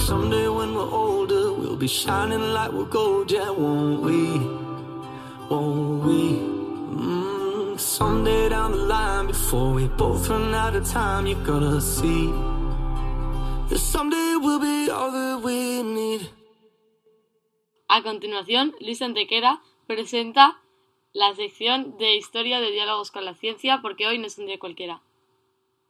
[0.08, 4.38] Someday when we're older, we'll be shining like we're gold, yeah, won't we?
[5.50, 6.22] Won't we?
[6.96, 12.32] Mm, someday down the line, before we both run out of time, you're gonna see.
[13.68, 16.30] that someday we'll be all that we need.
[17.90, 20.58] A continuación, Luis Antequera presenta
[21.12, 24.58] la sección de historia de diálogos con la ciencia, porque hoy no es un día
[24.58, 25.02] cualquiera.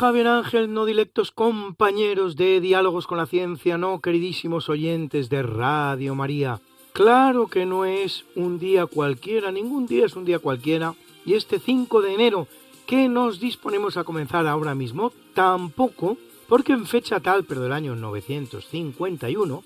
[0.00, 6.14] Javier Ángel, no directos compañeros de Diálogos con la Ciencia, no, queridísimos oyentes de Radio
[6.14, 6.62] María.
[6.94, 10.94] Claro que no es un día cualquiera, ningún día es un día cualquiera,
[11.26, 12.48] y este 5 de enero
[12.86, 16.16] que nos disponemos a comenzar ahora mismo, tampoco,
[16.48, 19.62] porque en fecha tal, pero del año 951,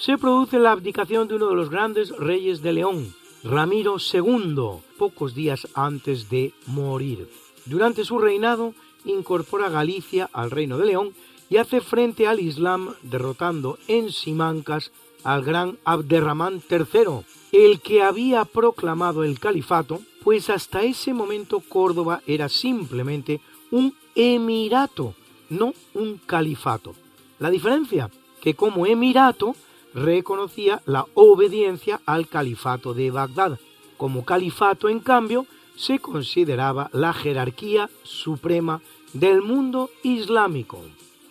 [0.00, 3.14] se produce la abdicación de uno de los grandes reyes de León,
[3.44, 7.30] Ramiro II, pocos días antes de morir.
[7.66, 8.74] Durante su reinado,
[9.06, 11.14] incorpora Galicia al reino de León
[11.48, 14.90] y hace frente al Islam derrotando en Simancas
[15.24, 22.22] al gran Abderramán III, el que había proclamado el califato, pues hasta ese momento Córdoba
[22.26, 23.40] era simplemente
[23.70, 25.14] un emirato,
[25.48, 26.94] no un califato.
[27.38, 29.56] La diferencia, que como emirato
[29.94, 33.58] reconocía la obediencia al califato de Bagdad,
[33.96, 35.46] como califato en cambio
[35.76, 38.80] se consideraba la jerarquía suprema
[39.18, 40.80] del mundo islámico.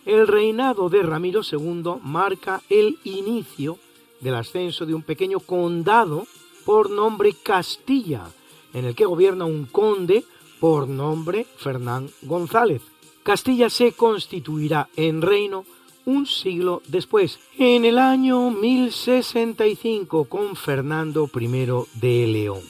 [0.04, 3.78] El reinado de Ramiro II marca el inicio
[4.20, 6.26] del ascenso de un pequeño condado
[6.64, 8.24] por nombre Castilla,
[8.72, 10.24] en el que gobierna un conde
[10.60, 12.82] por nombre Fernán González.
[13.22, 15.64] Castilla se constituirá en reino
[16.04, 21.48] un siglo después, en el año 1065, con Fernando I
[22.00, 22.62] de León.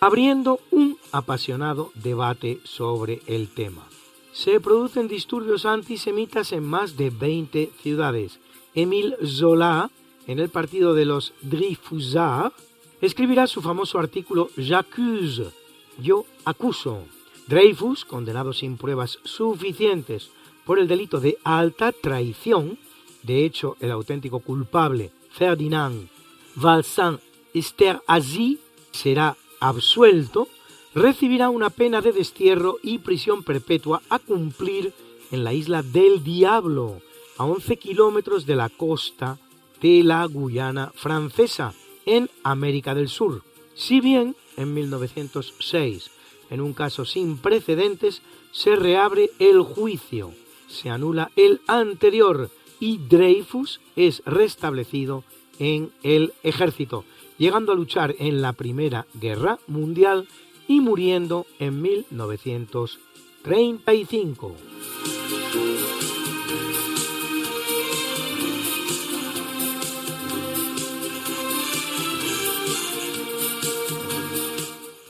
[0.00, 3.86] abriendo un apasionado debate sobre el tema.
[4.32, 8.38] Se producen disturbios antisemitas en más de 20 ciudades.
[8.74, 9.90] Émile Zola,
[10.26, 12.54] en el partido de los Dreyfusards,
[13.00, 15.50] escribirá su famoso artículo J'accuse,
[15.98, 17.04] yo acuso.
[17.46, 20.30] Dreyfus, condenado sin pruebas suficientes
[20.64, 22.78] por el delito de alta traición,
[23.22, 26.08] de hecho el auténtico culpable, Ferdinand
[26.54, 27.18] Valsin
[27.54, 28.58] Esterhazy,
[28.92, 30.48] será absuelto,
[30.94, 34.92] recibirá una pena de destierro y prisión perpetua a cumplir
[35.30, 37.00] en la isla del Diablo,
[37.38, 39.38] a 11 kilómetros de la costa
[39.80, 41.72] de la Guyana francesa,
[42.06, 43.42] en América del Sur.
[43.74, 46.10] Si bien en 1906,
[46.50, 50.32] en un caso sin precedentes, se reabre el juicio,
[50.68, 52.50] se anula el anterior
[52.80, 55.22] y Dreyfus es restablecido
[55.58, 57.04] en el ejército,
[57.38, 60.26] llegando a luchar en la Primera Guerra Mundial
[60.66, 64.56] y muriendo en 1935.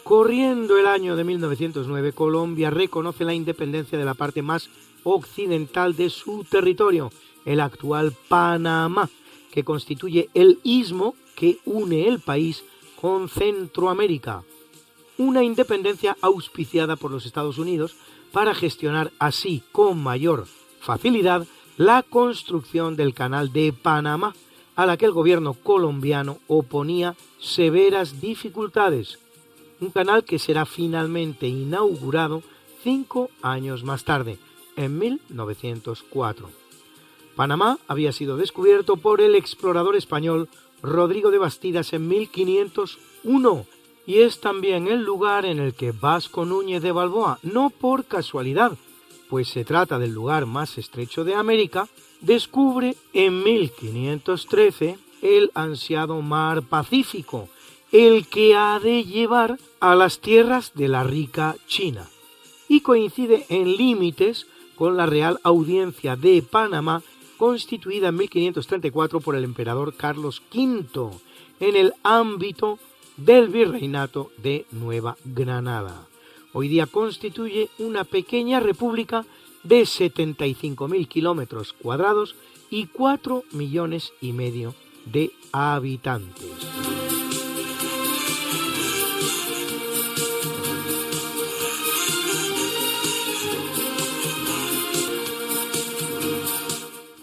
[0.02, 4.68] Corriendo el año de 1909, Colombia reconoce la independencia de la parte más
[5.04, 7.12] occidental de su territorio,
[7.44, 9.08] el actual Panamá,
[9.50, 12.64] que constituye el istmo que une el país
[13.00, 14.42] con Centroamérica.
[15.18, 17.96] Una independencia auspiciada por los Estados Unidos
[18.32, 20.46] para gestionar así con mayor
[20.80, 24.34] facilidad la construcción del canal de Panamá,
[24.76, 29.18] a la que el gobierno colombiano oponía severas dificultades.
[29.80, 32.42] Un canal que será finalmente inaugurado
[32.82, 34.38] cinco años más tarde,
[34.76, 36.59] en 1904.
[37.40, 40.50] Panamá había sido descubierto por el explorador español
[40.82, 43.66] Rodrigo de Bastidas en 1501
[44.06, 48.72] y es también el lugar en el que Vasco Núñez de Balboa, no por casualidad,
[49.30, 51.88] pues se trata del lugar más estrecho de América,
[52.20, 57.48] descubre en 1513 el ansiado mar Pacífico,
[57.90, 62.06] el que ha de llevar a las tierras de la rica China,
[62.68, 67.02] y coincide en límites con la Real Audiencia de Panamá
[67.40, 71.10] constituida en 1534 por el emperador Carlos V
[71.58, 72.78] en el ámbito
[73.16, 76.06] del virreinato de Nueva Granada.
[76.52, 79.24] Hoy día constituye una pequeña república
[79.62, 82.36] de 75.000 kilómetros cuadrados
[82.68, 84.74] y 4 millones y medio
[85.06, 86.44] de habitantes.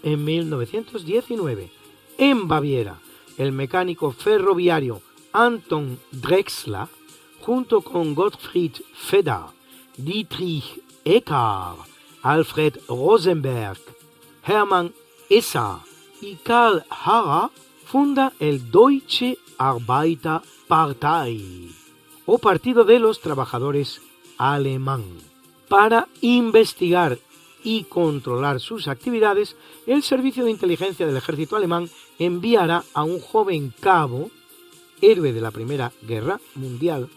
[0.07, 1.69] En 1919,
[2.17, 2.97] en Baviera,
[3.37, 5.01] el mecánico ferroviario
[5.33, 6.87] Anton Drexler,
[7.41, 9.47] junto con Gottfried Feder,
[9.97, 11.79] Dietrich Eckart,
[12.21, 13.81] Alfred Rosenberg,
[14.45, 14.93] Hermann
[15.29, 15.75] Esser
[16.21, 17.49] y Karl Harrer,
[17.83, 21.69] funda el Deutsche Arbeiterpartei,
[22.25, 24.01] o Partido de los Trabajadores
[24.37, 25.03] Alemán,
[25.67, 27.19] para investigar
[27.67, 29.57] y controlar sus actividades,
[29.87, 34.31] el Servicio de Inteligencia del Ejército Alemán enviará a un joven cabo,
[35.01, 37.09] héroe de la Primera Guerra Mundial,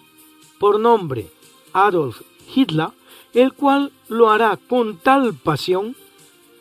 [0.58, 1.30] por nombre
[1.72, 2.22] Adolf
[2.52, 2.88] Hitler,
[3.32, 5.94] el cual lo hará con tal pasión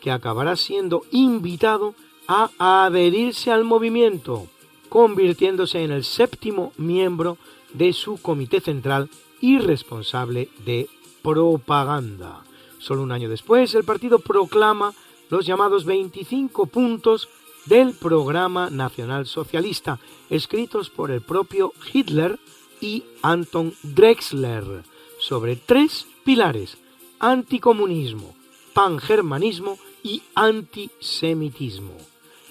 [0.00, 1.96] que acabará siendo invitado
[2.28, 4.46] a adherirse al movimiento,
[4.88, 7.38] convirtiéndose en el séptimo miembro
[7.72, 9.10] de su comité central
[9.40, 10.88] y responsable de
[11.22, 12.44] propaganda.
[12.80, 14.94] Solo un año después, el partido proclama
[15.28, 17.28] los llamados 25 puntos
[17.66, 20.00] del programa nacional socialista,
[20.30, 22.40] escritos por el propio Hitler
[22.80, 24.82] y Anton Drexler,
[25.18, 26.78] sobre tres pilares,
[27.18, 28.34] anticomunismo,
[28.72, 31.92] pangermanismo y antisemitismo,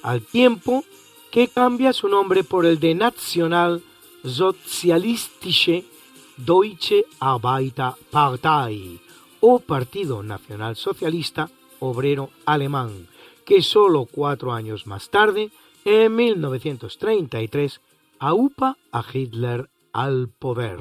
[0.03, 0.85] al tiempo
[1.31, 3.81] que cambia su nombre por el de National
[4.23, 5.85] Sozialistische
[6.37, 9.08] Deutsche Arbeiterpartei
[9.41, 13.07] o Partido Nacional Socialista Obrero Alemán,
[13.45, 15.51] que solo cuatro años más tarde,
[15.85, 17.81] en 1933,
[18.19, 20.79] aupa a Hitler al poder.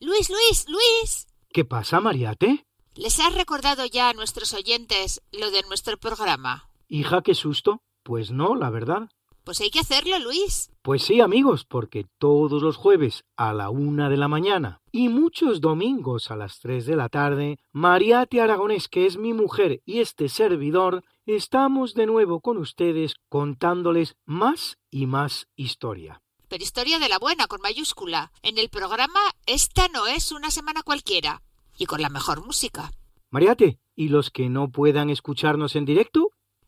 [0.00, 1.26] Luis, Luis, Luis.
[1.52, 2.64] ¿Qué pasa, Mariate?
[2.94, 6.70] ¿Les has recordado ya a nuestros oyentes lo de nuestro programa?
[6.88, 7.80] Hija, qué susto.
[8.02, 9.08] Pues no, la verdad.
[9.46, 10.72] Pues hay que hacerlo, Luis.
[10.82, 15.60] Pues sí, amigos, porque todos los jueves a la una de la mañana y muchos
[15.60, 20.28] domingos a las tres de la tarde, Mariate Aragonés, que es mi mujer y este
[20.28, 26.20] servidor, estamos de nuevo con ustedes contándoles más y más historia.
[26.48, 28.32] Pero historia de la buena, con mayúscula.
[28.42, 31.40] En el programa Esta no es una semana cualquiera.
[31.78, 32.90] Y con la mejor música.
[33.30, 36.30] Mariate, ¿y los que no puedan escucharnos en directo?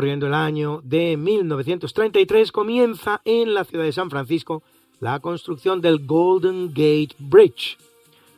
[0.00, 4.62] Corriendo el año de 1933 comienza en la ciudad de San Francisco
[4.98, 7.76] la construcción del Golden Gate Bridge,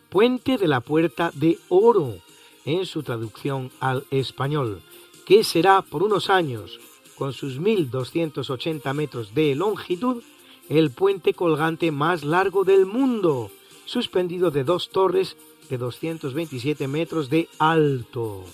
[0.09, 2.17] puente de la puerta de oro
[2.65, 4.83] en su traducción al español,
[5.25, 6.81] que será por unos años,
[7.17, 10.21] con sus 1.280 metros de longitud,
[10.69, 13.53] el puente colgante más largo del mundo,
[13.85, 15.37] suspendido de dos torres
[15.71, 18.47] de 227 metros de alto.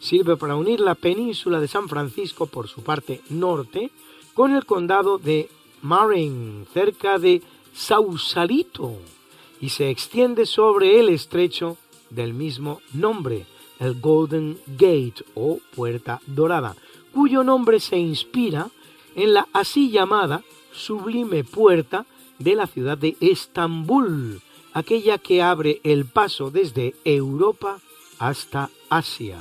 [0.00, 3.90] Sirve para unir la península de San Francisco por su parte norte
[4.34, 5.48] con el condado de
[5.82, 7.42] Marin, cerca de
[7.74, 8.96] Sausalito,
[9.60, 11.76] y se extiende sobre el estrecho
[12.10, 13.46] del mismo nombre,
[13.80, 16.76] el Golden Gate o Puerta Dorada,
[17.12, 18.70] cuyo nombre se inspira
[19.14, 20.42] en la así llamada
[20.72, 22.06] sublime puerta
[22.38, 24.40] de la ciudad de Estambul,
[24.72, 27.80] aquella que abre el paso desde Europa
[28.18, 29.38] hasta Asia.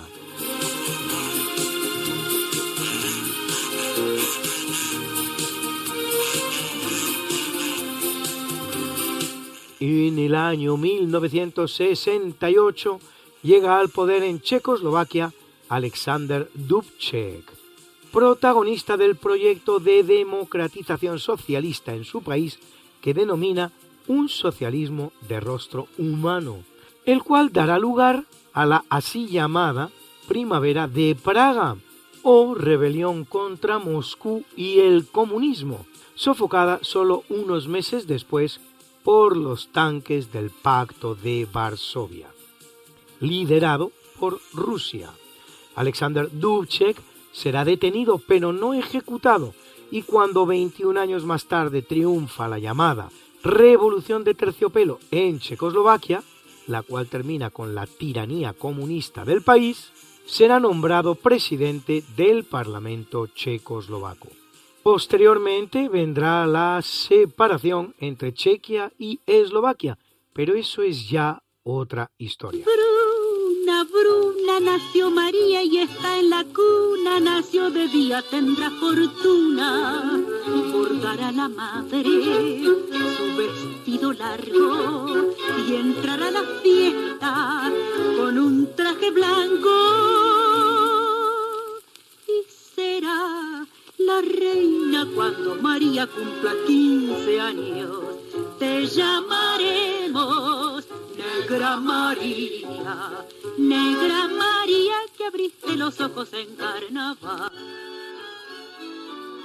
[9.80, 13.00] En el año 1968
[13.44, 15.32] llega al poder en Checoslovaquia
[15.70, 17.44] Alexander Dubček,
[18.12, 22.58] protagonista del proyecto de democratización socialista en su país
[23.02, 23.72] que denomina
[24.08, 26.64] un socialismo de rostro humano,
[27.06, 28.24] el cual dará lugar
[28.54, 29.92] a la así llamada
[30.28, 31.78] Primavera de Praga
[32.24, 38.60] o rebelión contra Moscú y el comunismo, sofocada solo unos meses después
[39.08, 42.28] por los tanques del Pacto de Varsovia,
[43.22, 45.14] liderado por Rusia.
[45.76, 46.98] Alexander Dubček
[47.32, 49.54] será detenido pero no ejecutado
[49.92, 53.08] y cuando 21 años más tarde triunfa la llamada
[53.44, 56.22] Revolución de Terciopelo en Checoslovaquia,
[56.68, 59.90] la cual termina con la tiranía comunista del país,
[60.26, 64.28] será nombrado presidente del Parlamento checoslovaco.
[64.88, 69.98] Posteriormente vendrá la separación entre Chequia y Eslovaquia,
[70.32, 72.64] pero eso es ya otra historia.
[72.64, 80.24] Bruna, Bruna, nació María y está en la cuna, nació de día, tendrá fortuna.
[80.72, 85.34] Bordará la madre su vestido largo
[85.68, 87.74] y entrará a la fiesta
[88.16, 89.70] con un traje blanco.
[92.26, 93.68] Y será
[93.98, 98.00] la reina cuando María cumpla 15 años.
[98.58, 103.26] Te llamaremos Negra María,
[103.58, 107.52] Negra María que abriste los ojos en carnaval.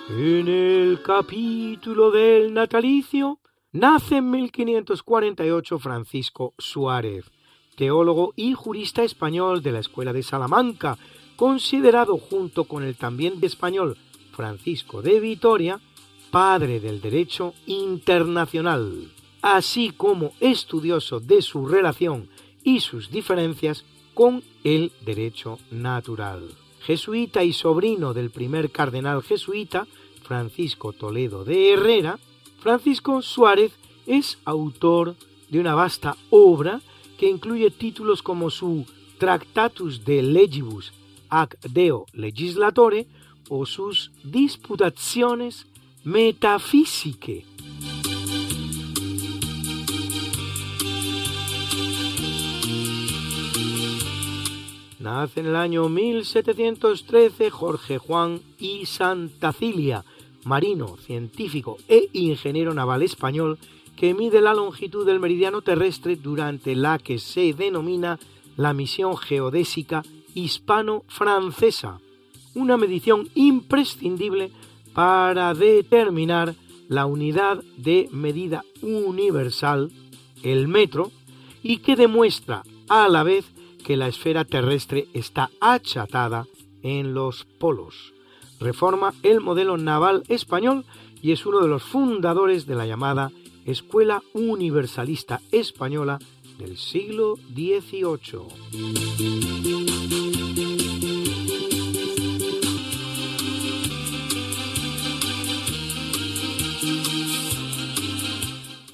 [0.09, 3.41] En el capítulo del natalicio
[3.73, 7.31] nace en 1548 Francisco Suárez,
[7.77, 10.99] teólogo y jurista español de la Escuela de Salamanca,
[11.37, 13.97] considerado junto con el también español
[14.33, 15.80] Francisco de Vitoria,
[16.30, 19.12] padre del derecho internacional,
[19.43, 22.28] así como estudioso de su relación
[22.64, 26.49] y sus diferencias con el derecho natural.
[26.80, 29.87] Jesuita y sobrino del primer cardenal jesuita,
[30.22, 32.18] Francisco Toledo de Herrera,
[32.59, 33.72] Francisco Suárez
[34.07, 35.16] es autor
[35.51, 36.80] de una vasta obra
[37.18, 38.87] que incluye títulos como su
[39.18, 40.93] Tractatus de Legibus
[41.28, 43.07] ac Deo Legislatore
[43.49, 45.66] o sus Disputationes
[46.05, 47.45] Metaphysicae.
[54.99, 60.05] Nace en el año 1713 Jorge Juan y Santacilia,
[60.45, 63.59] marino, científico e ingeniero naval español
[63.97, 68.18] que mide la longitud del meridiano terrestre durante la que se denomina
[68.57, 70.03] la misión geodésica
[70.34, 72.01] hispano-francesa,
[72.55, 74.51] una medición imprescindible
[74.95, 76.55] para determinar
[76.89, 79.91] la unidad de medida universal,
[80.43, 81.11] el metro,
[81.63, 83.47] y que demuestra a la vez
[83.85, 86.47] que la esfera terrestre está achatada
[86.83, 88.13] en los polos.
[88.61, 90.85] Reforma el modelo naval español
[91.21, 93.33] y es uno de los fundadores de la llamada
[93.65, 96.19] Escuela Universalista Española
[96.59, 98.41] del siglo XVIII.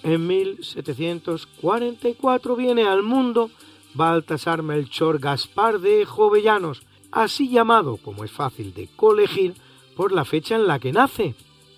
[0.09, 3.51] En 1744 viene al mundo
[3.93, 6.81] Baltasar Melchor Gaspar de Jovellanos,
[7.13, 9.53] así llamado, como es fácil de colegir,
[9.95, 11.35] por la fecha en la que nace.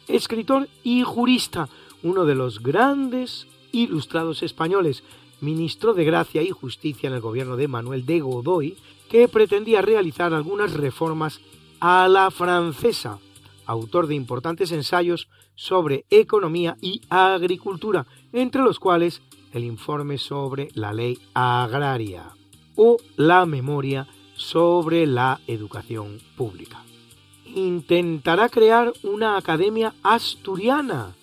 [0.07, 1.68] Escritor y jurista,
[2.05, 5.03] uno de los grandes ilustrados españoles,
[5.41, 8.76] ministro de Gracia y Justicia en el gobierno de Manuel de Godoy,
[9.09, 11.41] que pretendía realizar algunas reformas
[11.81, 13.18] a la francesa,
[13.66, 15.26] autor de importantes ensayos
[15.57, 19.22] sobre economía y agricultura, entre los cuales
[19.53, 22.31] el informe sobre la ley agraria
[22.76, 26.83] o la memoria sobre la educación pública.
[27.45, 31.14] Intentará crear una academia asturiana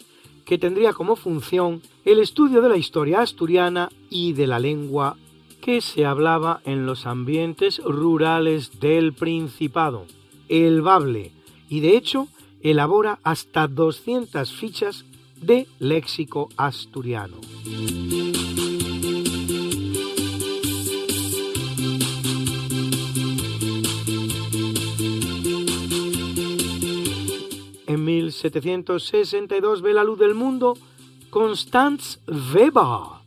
[0.46, 5.18] que tendría como función el estudio de la historia asturiana y de la lengua
[5.62, 10.06] que se hablaba en los ambientes rurales del Principado,
[10.48, 11.32] el bable,
[11.70, 12.28] y de hecho
[12.62, 15.06] elabora hasta 200 fichas
[15.42, 17.38] de léxico asturiano.
[27.88, 30.76] En 1762 ve la luz del mundo
[31.30, 33.22] Constance Weber,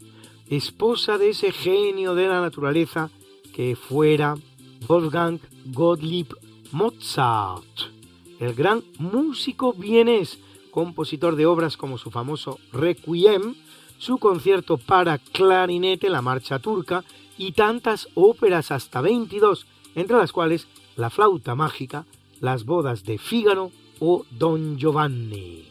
[0.48, 3.10] esposa de ese genio de la naturaleza
[3.54, 4.36] que fuera
[4.86, 6.28] Wolfgang Gottlieb
[6.72, 7.64] Mozart,
[8.38, 10.38] el gran músico vienés,
[10.70, 13.54] compositor de obras como su famoso Requiem,
[13.98, 17.04] su concierto para clarinete, la marcha turca
[17.36, 22.06] y tantas óperas hasta 22, entre las cuales La flauta mágica,
[22.40, 25.68] Las bodas de Fígaro o Don Giovanni.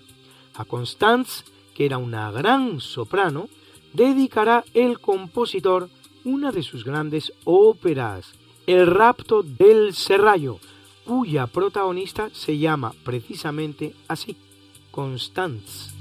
[0.56, 1.44] A Constance,
[1.74, 3.50] que era una gran soprano,
[3.94, 5.90] dedicará el compositor
[6.24, 8.34] una de sus grandes óperas,
[8.68, 10.60] El rapto del serrallo,
[11.06, 14.38] cuya protagonista se llama precisamente así,
[15.00, 15.94] Constance.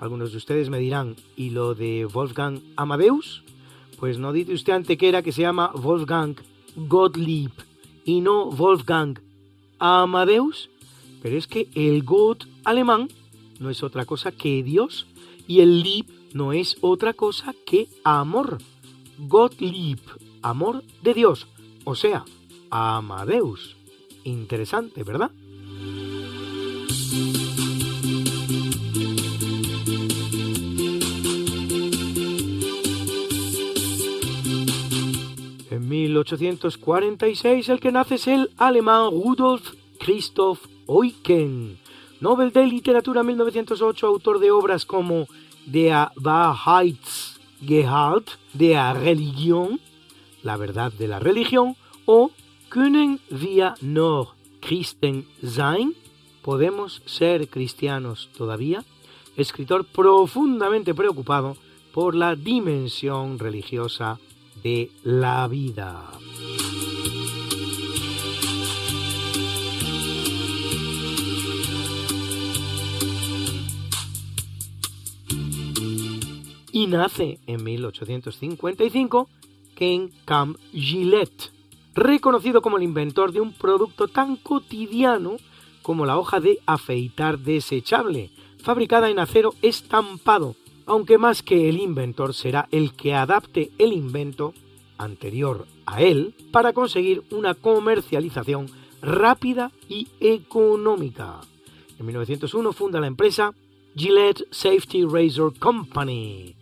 [0.00, 3.44] Algunos de ustedes me dirán, ¿y lo de Wolfgang Amadeus?
[4.00, 6.34] Pues no dice usted antequera que se llama Wolfgang
[6.74, 7.52] Gottlieb
[8.04, 9.20] y no Wolfgang
[9.78, 10.70] Amadeus,
[11.22, 13.08] pero es que el Gott alemán
[13.60, 15.06] no es otra cosa que Dios
[15.46, 18.58] y el Lieb no es otra cosa que amor.
[19.16, 20.00] Gottlieb,
[20.42, 21.46] amor de Dios,
[21.84, 22.24] o sea,
[22.68, 23.76] Amadeus.
[24.24, 25.30] Interesante, ¿verdad?
[35.70, 41.78] En 1846 el que nace es el alemán Rudolf Christoph Eucken,
[42.20, 45.28] Nobel de Literatura 1908, autor de obras como
[45.66, 49.80] Der Wahrheitsgehalt der Religion,
[50.42, 51.74] La verdad de la religión,
[52.06, 52.30] o
[52.74, 55.94] Können wir noch Christen sein?
[56.42, 58.84] ¿Podemos ser cristianos todavía?
[59.36, 61.56] Escritor profundamente preocupado
[61.92, 64.18] por la dimensión religiosa
[64.62, 66.10] de la vida.
[76.74, 79.28] Y nace en 1855
[79.76, 81.52] Ken Camp Gillette,
[81.94, 85.36] reconocido como el inventor de un producto tan cotidiano
[85.82, 92.34] como la hoja de afeitar desechable, fabricada en acero estampado, aunque más que el inventor
[92.34, 94.52] será el que adapte el invento
[94.98, 98.66] anterior a él para conseguir una comercialización
[99.00, 101.40] rápida y económica.
[102.00, 103.54] En 1901 funda la empresa
[103.94, 106.53] Gillette Safety Razor Company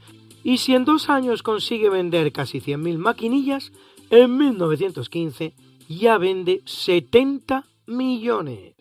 [0.45, 3.73] y si en dos años consigue vender casi 100.000 maquinillas,
[4.11, 5.55] en 1915
[5.89, 8.75] ya vende 70 millones.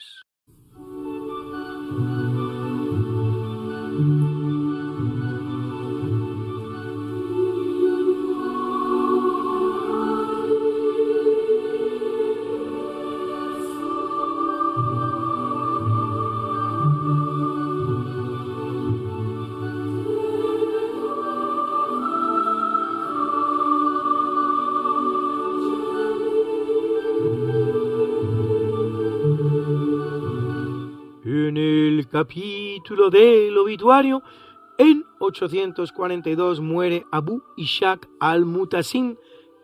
[32.22, 34.22] Capítulo del obituario,
[34.78, 39.15] en 842 muere Abu Ishaq al-Mutasim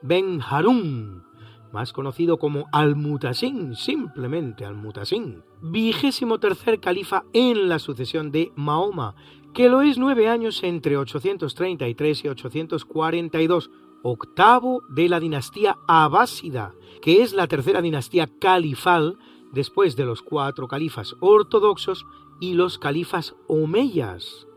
[0.01, 1.23] ben Harun,
[1.71, 9.13] más conocido como al-Mutasim, simplemente al-Mutasim, vigésimo tercer califa en la sucesión de Mahoma,
[9.53, 13.69] que lo es nueve años entre 833 y 842,
[14.01, 19.19] octavo de la dinastía abásida, que es la tercera dinastía califal
[19.51, 22.03] después de los cuatro califas ortodoxos
[22.39, 24.47] y los califas omeyas,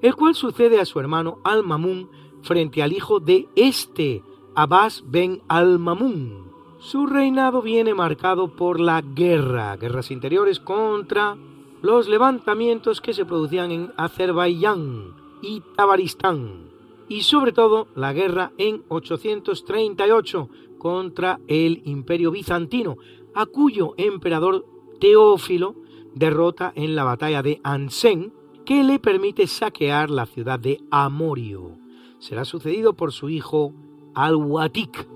[0.00, 2.10] el cual sucede a su hermano Al-Mamun
[2.42, 4.22] frente al hijo de este,
[4.54, 6.50] Abbas ben Al-Mamun.
[6.78, 11.36] Su reinado viene marcado por la guerra, guerras interiores contra
[11.80, 16.70] los levantamientos que se producían en Azerbaiyán y Tabaristán,
[17.08, 22.96] y sobre todo la guerra en 838 contra el imperio bizantino,
[23.34, 24.66] a cuyo emperador
[25.00, 25.74] Teófilo
[26.14, 28.32] derrota en la batalla de Ansen,
[28.64, 31.78] que le permite saquear la ciudad de Amorio.
[32.18, 33.72] Será sucedido por su hijo
[34.14, 35.08] Al-Watik.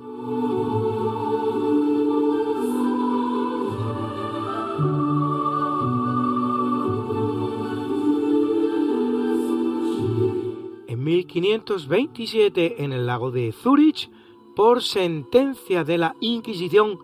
[10.88, 14.10] En 1527, en el lago de Zurich,
[14.56, 16.98] por sentencia de la Inquisición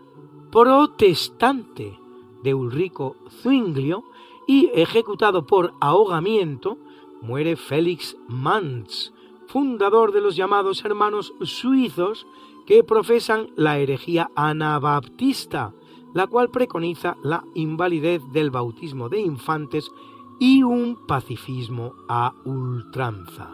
[0.51, 2.02] protestante
[2.43, 4.05] de Ulrico Zwinglio
[4.47, 6.79] y ejecutado por ahogamiento,
[7.21, 9.13] muere Félix Mans,
[9.47, 12.27] fundador de los llamados hermanos suizos
[12.67, 15.75] que profesan la herejía anabaptista,
[16.15, 19.91] la cual preconiza la invalidez del bautismo de infantes
[20.39, 23.49] y un pacifismo a ultranza.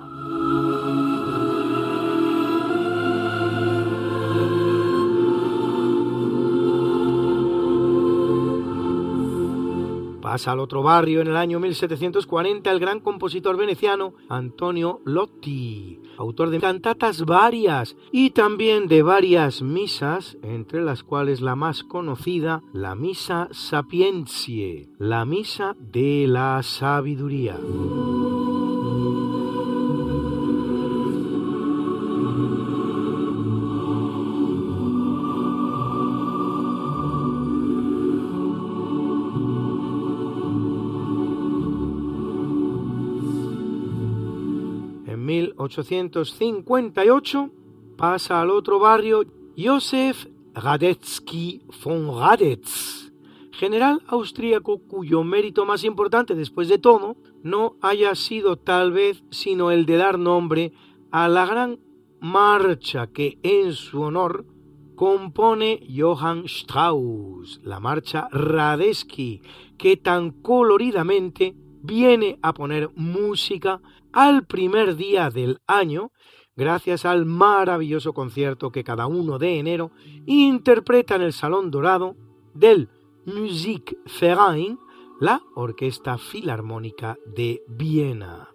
[10.29, 16.51] Pasa al otro barrio en el año 1740 el gran compositor veneciano Antonio Lotti, autor
[16.51, 22.95] de cantatas varias y también de varias misas, entre las cuales la más conocida, la
[22.95, 27.57] Misa Sapientiae, la Misa de la Sabiduría.
[45.69, 47.51] 1858
[47.97, 49.25] pasa al otro barrio
[49.57, 53.13] Josef Radetzky von Radetz,
[53.53, 59.71] general austríaco cuyo mérito más importante después de todo no haya sido tal vez sino
[59.71, 60.73] el de dar nombre
[61.11, 61.79] a la gran
[62.21, 64.47] marcha que en su honor
[64.97, 69.43] compone Johann Strauss, la marcha Radetzky,
[69.77, 73.81] que tan coloridamente viene a poner música
[74.13, 76.13] al primer día del año,
[76.57, 79.91] gracias al maravilloso concierto que cada uno de enero
[80.27, 82.17] interpreta en el Salón Dorado
[82.55, 82.89] del
[83.27, 84.79] Musikverein,
[85.21, 88.48] la Orquesta Filarmónica de Viena.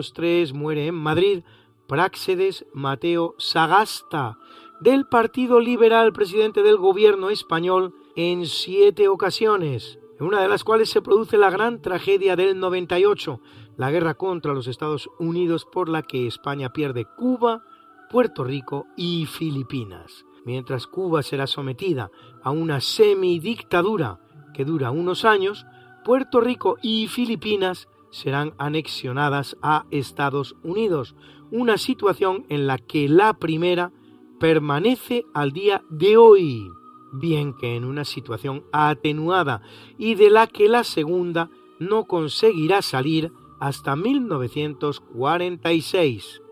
[0.00, 1.42] 1903 muere en Madrid
[1.86, 4.38] Práxedes Mateo Sagasta,
[4.80, 10.88] del Partido Liberal, presidente del gobierno español en siete ocasiones, en una de las cuales
[10.88, 13.40] se produce la gran tragedia del 98,
[13.76, 17.64] la guerra contra los Estados Unidos por la que España pierde Cuba,
[18.08, 20.24] Puerto Rico y Filipinas.
[20.46, 22.10] Mientras Cuba será sometida
[22.42, 24.18] a una semidictadura
[24.54, 25.66] que dura unos años,
[26.04, 31.14] Puerto Rico y Filipinas serán anexionadas a Estados Unidos,
[31.50, 33.92] una situación en la que la primera
[34.38, 36.70] permanece al día de hoy,
[37.12, 39.62] bien que en una situación atenuada
[39.98, 46.42] y de la que la segunda no conseguirá salir hasta 1946,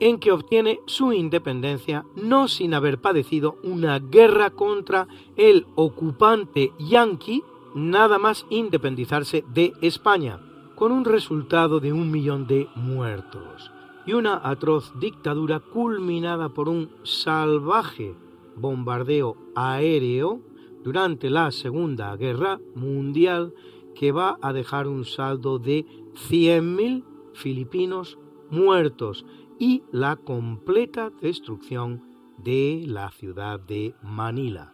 [0.00, 7.42] en que obtiene su independencia no sin haber padecido una guerra contra el ocupante yanqui
[7.74, 10.40] nada más independizarse de España,
[10.74, 13.70] con un resultado de un millón de muertos
[14.06, 18.14] y una atroz dictadura culminada por un salvaje
[18.56, 20.40] bombardeo aéreo
[20.82, 23.54] durante la Segunda Guerra Mundial
[23.94, 25.86] que va a dejar un saldo de
[26.28, 28.18] 100.000 filipinos
[28.50, 29.24] muertos
[29.58, 32.02] y la completa destrucción
[32.38, 34.73] de la ciudad de Manila.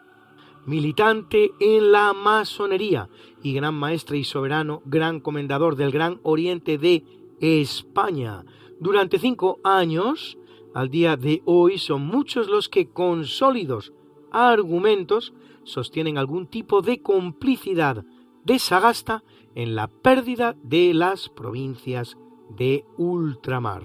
[0.70, 3.08] Militante en la masonería
[3.42, 7.02] y gran maestre y soberano, gran comendador del Gran Oriente de
[7.40, 8.44] España,
[8.78, 10.38] durante cinco años,
[10.72, 13.92] al día de hoy, son muchos los que con sólidos
[14.30, 18.04] argumentos sostienen algún tipo de complicidad
[18.44, 19.24] de Sagasta
[19.56, 22.16] en la pérdida de las provincias
[22.48, 23.82] de ultramar.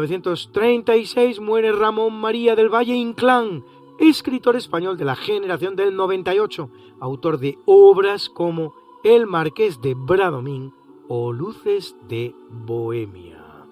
[0.00, 3.64] 1936 muere Ramón María del Valle Inclán,
[3.98, 6.70] escritor español de la generación del 98,
[7.00, 8.74] autor de obras como
[9.04, 10.72] El Marqués de Bradomín
[11.08, 13.66] o Luces de Bohemia.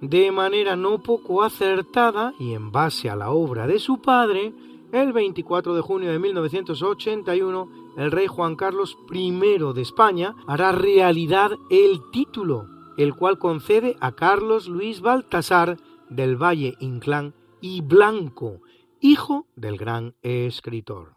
[0.00, 4.52] De manera no poco acertada y en base a la obra de su padre,
[4.92, 9.32] el 24 de junio de 1981, el rey Juan Carlos I
[9.74, 12.66] de España hará realidad el título,
[12.96, 15.76] el cual concede a Carlos Luis Baltasar
[16.08, 18.60] del Valle Inclán y Blanco,
[19.00, 21.16] hijo del gran escritor.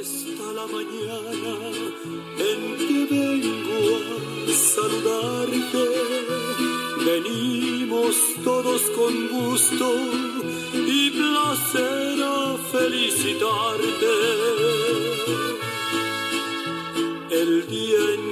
[0.00, 1.70] Está la mañana
[2.38, 3.80] en que vengo
[4.48, 5.84] a saludarte.
[7.04, 9.94] Venimos todos con gusto
[10.74, 14.14] y placer a felicitarte.
[17.30, 18.31] El día en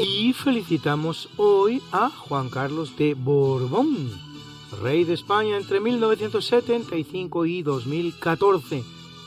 [0.00, 4.10] Y felicitamos hoy a Juan Carlos de Borbón,
[4.82, 8.82] rey de España entre 1975 y 2014,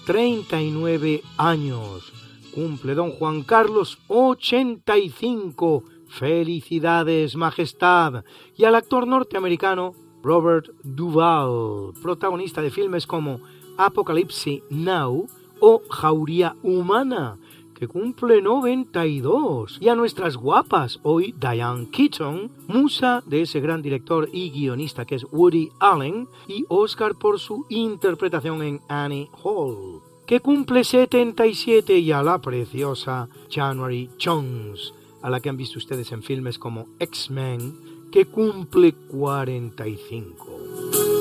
[0.05, 2.11] 39 años.
[2.55, 5.83] Cumple don Juan Carlos 85.
[6.07, 8.23] Felicidades, Majestad.
[8.57, 9.93] Y al actor norteamericano
[10.23, 13.41] Robert Duvall, protagonista de filmes como
[13.77, 15.27] Apocalypse Now
[15.59, 17.37] o Jauría Humana,
[17.75, 19.77] que cumple 92.
[19.79, 25.15] Y a nuestras guapas, hoy Diane Keaton, musa de ese gran director y guionista que
[25.15, 32.11] es Woody Allen, y Oscar por su interpretación en Annie Hall, que cumple 77 y
[32.11, 38.09] a la preciosa January Jones, a la que han visto ustedes en filmes como X-Men,
[38.11, 41.14] que cumple 45.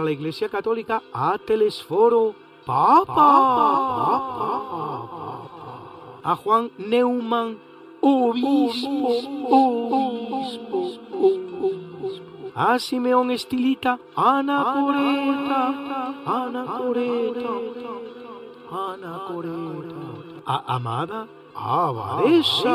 [0.00, 2.34] Celebra la Iglesia Católica a Telesforo
[2.64, 3.16] Papa,
[6.22, 7.58] a Juan Neumann,
[8.00, 9.08] obispo,
[9.50, 10.90] obispo,
[12.54, 15.74] a Simeón Estilita, Ana Coreta,
[16.26, 17.50] Ana Coreta,
[18.70, 19.96] Ana Coreta,
[20.46, 22.70] a Amada, Abadesa,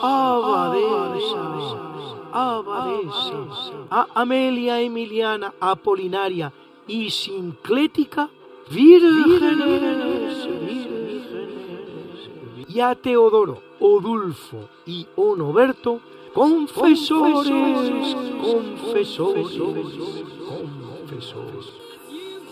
[0.00, 1.93] Abadesa, Abadesa,
[2.34, 6.52] a Amelia Emiliana Apolinaria
[6.86, 8.28] y Sinclética,
[8.70, 10.48] vírgenes,
[12.68, 16.00] y a Teodoro, Odulfo y Onoberto,
[16.34, 17.48] confesores,
[18.40, 19.52] confesores,
[21.06, 21.84] confesores.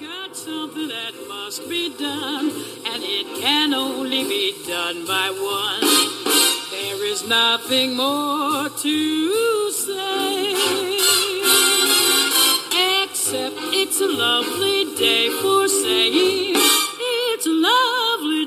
[0.00, 2.50] got something that must be done,
[2.86, 6.31] and it can only be done by one.
[6.72, 10.54] There is nothing more to say,
[13.04, 18.46] except it's a lovely day for saying it's a lovely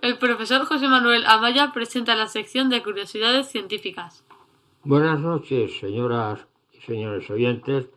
[0.00, 4.24] El profesor José Manuel Amaya presenta la sección de curiosidades científicas.
[4.82, 7.90] Buenas noches, señoras y señores oyentes.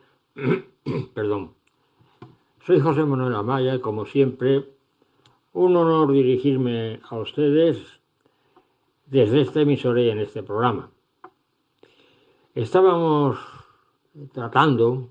[1.14, 1.54] Perdón.
[2.66, 4.68] Soy José Manuel Amaya y como siempre,
[5.52, 7.78] un honor dirigirme a ustedes
[9.06, 10.90] desde esta emisora y en este programa.
[12.54, 13.38] Estábamos
[14.32, 15.10] tratando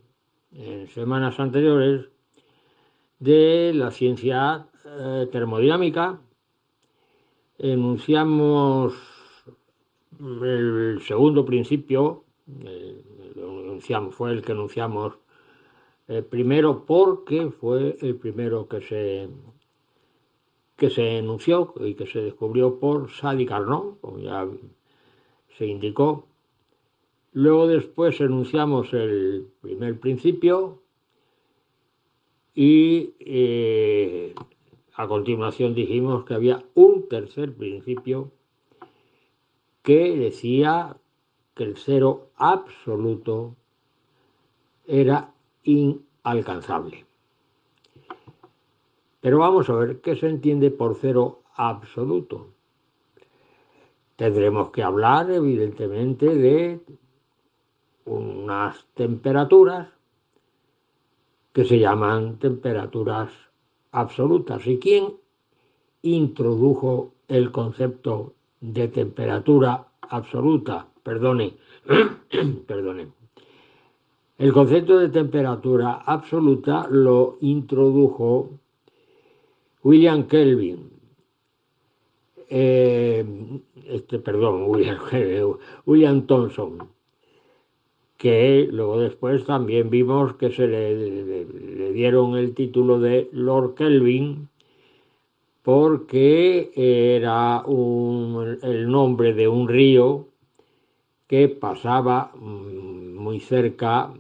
[0.52, 2.08] en semanas anteriores
[3.20, 6.20] de la ciencia eh, termodinámica.
[7.58, 8.94] Enunciamos
[10.20, 12.26] el segundo principio,
[14.12, 15.23] fue el que enunciamos
[16.08, 19.30] eh, primero porque fue el primero que se,
[20.76, 24.48] que se enunció y que se descubrió por Sadi Carnot, como ya
[25.58, 26.28] se indicó.
[27.32, 30.82] Luego después enunciamos el primer principio
[32.54, 34.36] y eh,
[34.96, 38.32] a continuación dijimos que había un tercer principio
[39.82, 40.98] que decía
[41.56, 43.56] que el cero absoluto
[44.86, 45.33] era
[45.64, 47.06] inalcanzable.
[49.22, 52.50] Pero vamos a ver qué se entiende por cero absoluto.
[54.16, 56.80] Tendremos que hablar, evidentemente, de
[58.06, 59.88] unas temperaturas
[61.54, 63.32] que se llaman temperaturas
[63.92, 64.66] absolutas.
[64.68, 65.14] ¿Y quién
[66.02, 70.88] introdujo el concepto de temperatura absoluta?
[71.02, 71.54] Perdone,
[72.68, 73.23] perdone.
[74.38, 78.50] El concepto de temperatura absoluta lo introdujo
[79.84, 80.90] William Kelvin.
[82.50, 83.26] Eh,
[83.88, 84.66] este, perdón,
[85.86, 86.90] William, Thomson
[88.18, 94.48] que luego después también vimos que se le, dieron el título de Lord Kelvin
[95.62, 100.28] porque era el nombre de un río
[101.28, 104.14] que pasaba muy cerca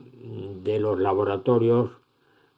[0.64, 1.91] de los laboratorios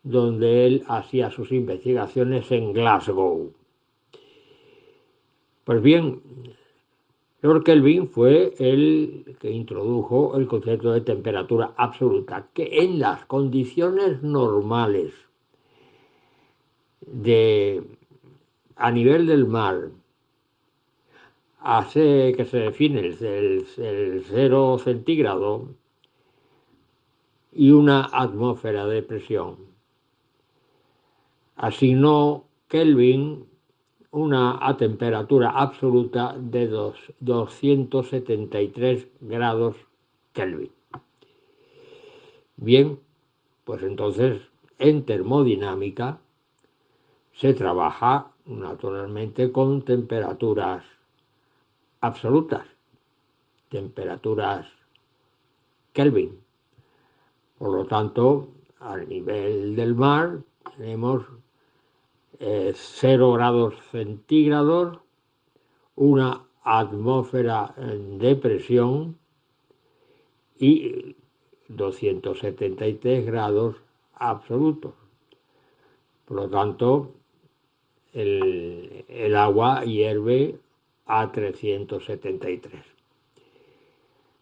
[0.03, 3.53] donde él hacía sus investigaciones en Glasgow.
[5.63, 6.21] Pues bien,
[7.41, 14.21] Lord Kelvin fue el que introdujo el concepto de temperatura absoluta, que en las condiciones
[14.21, 15.13] normales
[17.01, 17.83] de,
[18.75, 19.89] a nivel del mar
[21.59, 25.69] hace que se define el, el, el cero centígrado
[27.55, 29.55] y una atmósfera de presión.
[31.55, 33.45] Asignó Kelvin
[34.11, 39.77] una a temperatura absoluta de dos, 273 grados
[40.33, 40.71] Kelvin.
[42.57, 42.99] Bien,
[43.63, 44.41] pues entonces
[44.77, 46.19] en termodinámica
[47.33, 50.83] se trabaja naturalmente con temperaturas
[52.01, 52.65] absolutas,
[53.69, 54.67] temperaturas
[55.93, 56.44] Kelvin.
[57.57, 58.49] Por lo tanto,
[58.79, 60.39] al nivel del mar
[60.77, 61.23] tenemos
[62.39, 64.99] eh, 0 grados centígrados,
[65.95, 69.17] una atmósfera de presión
[70.59, 71.15] y
[71.69, 73.77] 273 grados
[74.15, 74.93] absolutos.
[76.25, 77.13] Por lo tanto,
[78.13, 80.59] el, el agua hierve
[81.05, 82.94] a 373.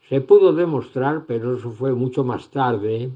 [0.09, 3.11] Se pudo demostrar, pero eso fue mucho más tarde,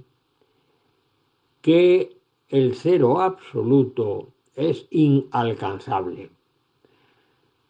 [1.62, 2.18] que
[2.50, 6.30] el cero absoluto es inalcanzable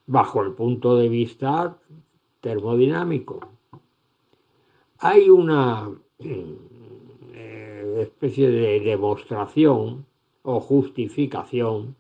[0.05, 1.77] bajo el punto de vista
[2.41, 3.39] termodinámico.
[4.99, 10.05] Hay una eh, especie de demostración
[10.43, 11.95] o justificación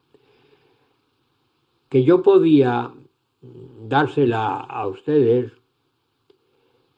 [1.89, 2.93] que yo podía
[3.87, 5.51] dársela a ustedes,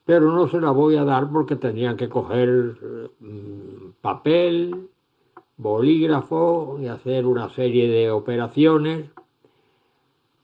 [0.10, 2.76] pero no se la voy a dar porque tenían que coger
[3.19, 4.90] mm, papel,
[5.56, 9.06] bolígrafo y hacer una serie de operaciones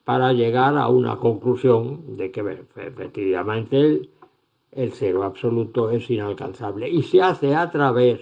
[0.03, 2.41] para llegar a una conclusión de que
[2.75, 4.09] efectivamente el,
[4.71, 6.87] el cero absoluto es inalcanzable.
[6.87, 8.19] Y se hace a través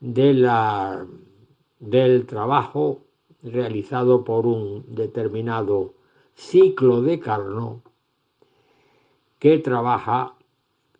[0.00, 1.06] de la,
[1.78, 3.02] del trabajo
[3.44, 5.94] realizado por un determinado
[6.34, 7.93] ciclo de Carnot
[9.44, 10.32] que trabaja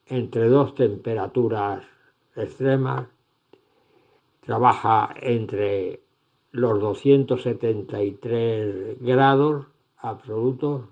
[0.07, 1.83] entre dos temperaturas
[2.37, 3.07] extremas,
[4.43, 6.01] trabaja entre
[6.53, 9.65] los 273 grados
[9.97, 10.83] absolutos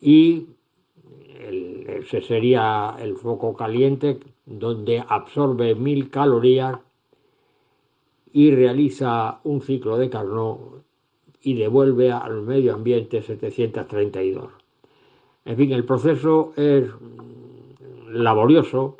[0.00, 0.46] y
[1.38, 6.78] el- ese sería el foco caliente donde absorbe mil calorías
[8.32, 10.82] y realiza un ciclo de Carnot
[11.42, 14.61] y devuelve al medio ambiente 732.
[15.44, 16.88] En fin, el proceso es
[18.08, 18.96] laborioso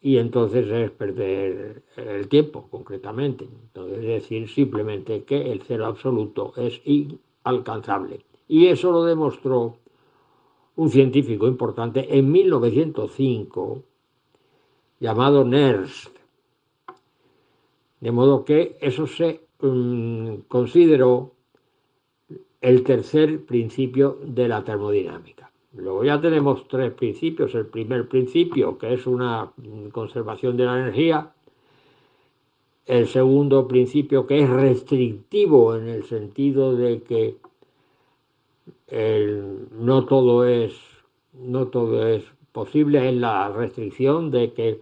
[0.00, 3.44] y entonces es perder el tiempo, concretamente.
[3.44, 8.20] Entonces, es decir, simplemente que el cero absoluto es inalcanzable.
[8.48, 9.76] Y eso lo demostró
[10.76, 13.82] un científico importante en 1905
[15.00, 16.16] llamado Nernst.
[18.00, 21.33] De modo que eso se mm, consideró
[22.64, 25.50] el tercer principio de la termodinámica.
[25.74, 27.54] Luego ya tenemos tres principios.
[27.54, 31.30] El primer principio, que es una mm, conservación de la energía.
[32.86, 37.36] El segundo principio, que es restrictivo en el sentido de que
[39.72, 40.72] no todo es
[41.34, 44.80] no todo es posible es la restricción de que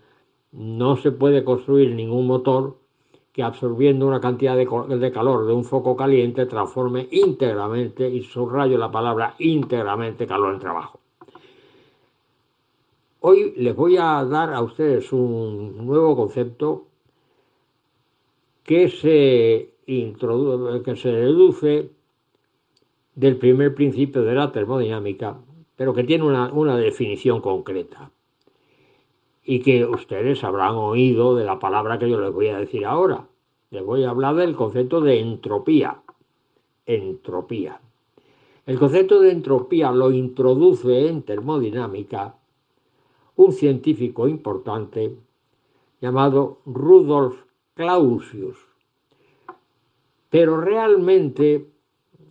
[0.52, 2.76] no se puede construir ningún motor
[3.32, 8.90] que absorbiendo una cantidad de, calor de un foco caliente transforme íntegramente, y subrayo la
[8.90, 11.00] palabra íntegramente, calor en trabajo.
[13.20, 16.86] Hoy les voy a dar a ustedes un nuevo concepto
[18.64, 21.90] que se, que se deduce
[23.14, 25.38] del primer principio de la termodinámica,
[25.76, 28.10] pero que tiene una, una definición concreta
[29.44, 33.26] y que ustedes habrán oído de la palabra que yo les voy a decir ahora.
[33.70, 36.02] Les voy a hablar del concepto de entropía.
[36.86, 37.80] Entropía.
[38.66, 42.36] El concepto de entropía lo introduce en termodinámica
[43.34, 45.16] un científico importante
[46.00, 47.42] llamado Rudolf
[47.74, 48.58] Clausius.
[50.30, 51.66] Pero realmente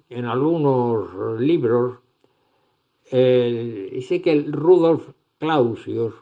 [0.09, 1.97] en algunos libros
[3.11, 6.13] dice que Rudolf Clausius,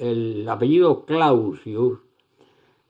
[0.00, 1.98] el apellido Clausius,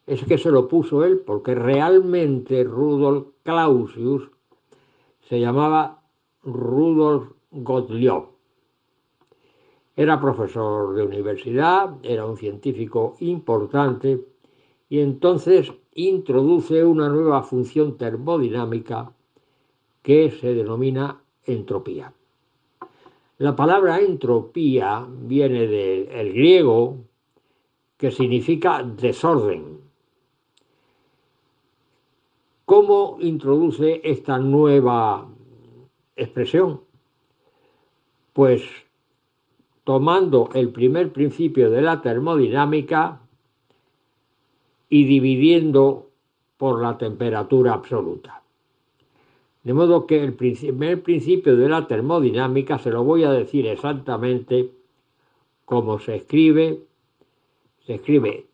[0.06, 4.30] es que se lo puso él, porque realmente Rudolf Clausius
[5.28, 6.02] se llamaba
[6.42, 8.24] Rudolf Gottlieb.
[9.96, 14.24] Era profesor de universidad, era un científico importante
[14.88, 19.12] y entonces introduce una nueva función termodinámica
[20.02, 22.14] que se denomina entropía.
[23.40, 26.98] La palabra entropía viene del griego
[27.96, 29.80] que significa desorden.
[32.66, 35.26] ¿Cómo introduce esta nueva
[36.16, 36.82] expresión?
[38.34, 38.62] Pues
[39.84, 43.22] tomando el primer principio de la termodinámica
[44.90, 46.10] y dividiendo
[46.58, 48.39] por la temperatura absoluta.
[49.62, 54.70] De modo que el primer principio de la termodinámica se lo voy a decir exactamente
[55.66, 56.80] como se escribe.
[57.84, 58.46] Se escribe,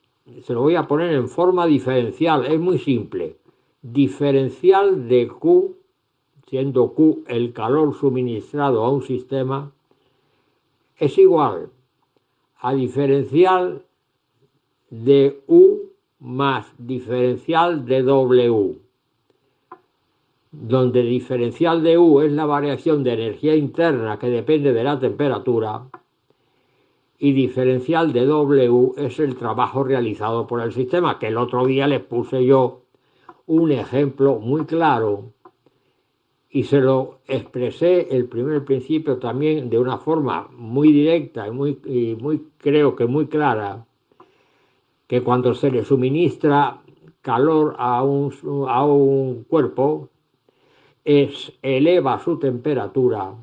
[0.42, 3.36] se lo voy a poner en forma diferencial, es muy simple.
[3.82, 5.76] Diferencial de Q,
[6.48, 9.72] siendo Q el calor suministrado a un sistema,
[10.98, 11.70] es igual
[12.58, 13.84] a diferencial
[14.90, 18.85] de U más diferencial de W
[20.58, 25.82] donde diferencial de U es la variación de energía interna que depende de la temperatura
[27.18, 31.86] y diferencial de W es el trabajo realizado por el sistema, que el otro día
[31.86, 32.82] les puse yo
[33.46, 35.32] un ejemplo muy claro
[36.50, 41.78] y se lo expresé el primer principio también de una forma muy directa y muy,
[41.84, 43.84] y muy creo que muy clara,
[45.06, 46.80] que cuando se le suministra
[47.20, 48.32] calor a un,
[48.68, 50.08] a un cuerpo,
[51.62, 53.34] eleva su temperatura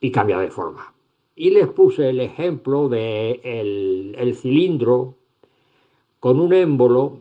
[0.00, 0.94] y cambia de forma.
[1.36, 5.14] Y les puse el ejemplo de el, el cilindro
[6.18, 7.18] con un émbolo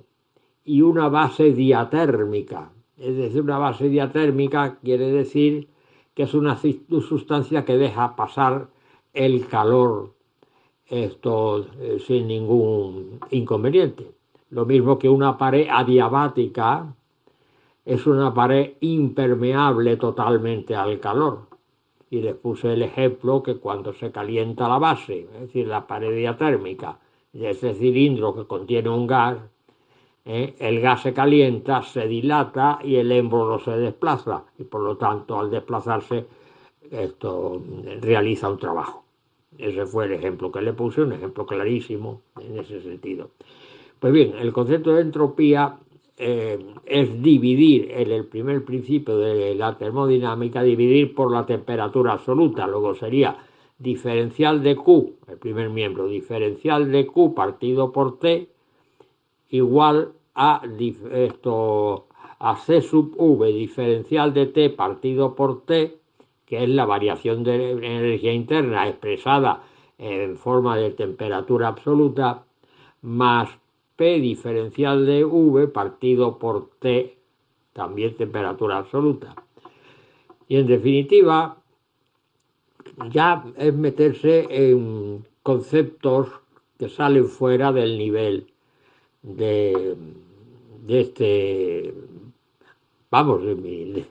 [0.66, 2.72] y una base diatérmica.
[2.98, 5.68] Es decir, una base diatérmica quiere decir
[6.16, 8.70] que es una sustancia que deja pasar
[9.14, 10.18] el calor
[10.88, 14.12] esto eh, sin ningún inconveniente.
[14.50, 16.96] Lo mismo que una pared adiabática
[17.88, 21.48] es una pared impermeable totalmente al calor.
[22.10, 26.14] Y les puse el ejemplo que cuando se calienta la base, es decir, la pared
[26.14, 27.00] diatérmica
[27.32, 29.38] de ese cilindro que contiene un gas,
[30.26, 30.56] ¿eh?
[30.60, 34.44] el gas se calienta, se dilata y el émbolo se desplaza.
[34.60, 36.26] Y por lo tanto, al desplazarse,
[36.92, 37.62] esto
[38.02, 39.06] realiza un trabajo.
[39.58, 43.32] Ese fue el ejemplo que le puse, un ejemplo clarísimo en ese sentido.
[44.00, 45.78] Pues bien, el concepto de entropía
[46.18, 52.66] eh, es dividir en el primer principio de la termodinámica, dividir por la temperatura absoluta,
[52.66, 53.38] luego sería
[53.78, 58.50] diferencial de Q, el primer miembro, diferencial de Q partido por T
[59.50, 60.62] igual a
[61.12, 62.08] esto
[62.40, 65.98] a C sub V, diferencial de T partido por T,
[66.46, 69.64] que es la variación de energía interna expresada
[69.98, 72.46] en forma de temperatura absoluta,
[73.02, 73.50] más
[73.98, 77.18] P diferencial de V partido por T,
[77.74, 79.36] también temperatura absoluta.
[80.48, 81.58] Y en definitiva,
[83.12, 86.30] ya es meterse en conceptos
[86.78, 88.48] que salen fuera del nivel
[89.24, 89.98] de,
[90.88, 91.94] este,
[93.10, 94.06] vamos, de mi,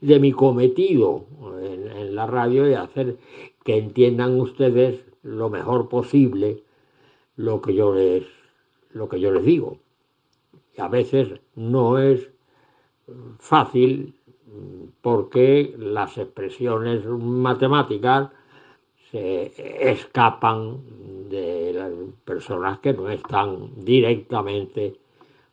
[0.00, 1.24] de mi cometido
[1.62, 3.16] en, en, la radio y hacer
[3.64, 6.62] que entiendan ustedes lo mejor posible
[7.36, 8.24] lo que yo les,
[8.92, 9.78] lo que yo les digo.
[10.76, 12.30] Y a veces no es
[13.38, 14.14] fácil
[15.00, 18.30] porque las expresiones matemáticas
[19.10, 19.52] se
[19.90, 21.92] escapan de las
[22.24, 24.96] personas que no están directamente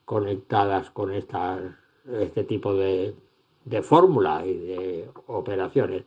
[0.06, 3.16] conectadas con este tipo de,
[3.66, 6.04] de fórmulas y de operaciones.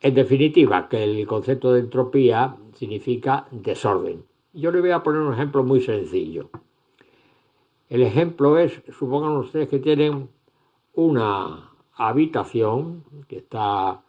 [0.00, 4.24] En definitiva, que el concepto de entropía significa desorden.
[4.56, 6.48] Yo le voy a poner un ejemplo muy sencillo.
[7.90, 10.30] El ejemplo es, supongan ustedes que tienen
[10.94, 14.00] una habitación que está,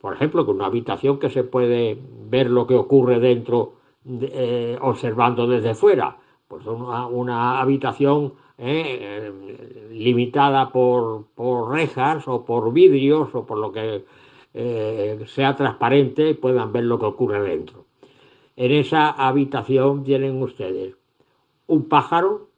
[0.00, 1.98] por ejemplo, con una habitación que se puede
[2.30, 3.72] ver lo que ocurre dentro
[4.08, 6.16] eh, observando desde fuera.
[6.46, 13.72] Pues una, una habitación eh, limitada por, por, rejas o por vidrios o por lo
[13.72, 14.04] que
[14.54, 17.83] eh, sea transparente y puedan ver lo que ocurre dentro.
[18.56, 20.94] En esa habitación tienen ustedes
[21.66, 22.48] un pájaro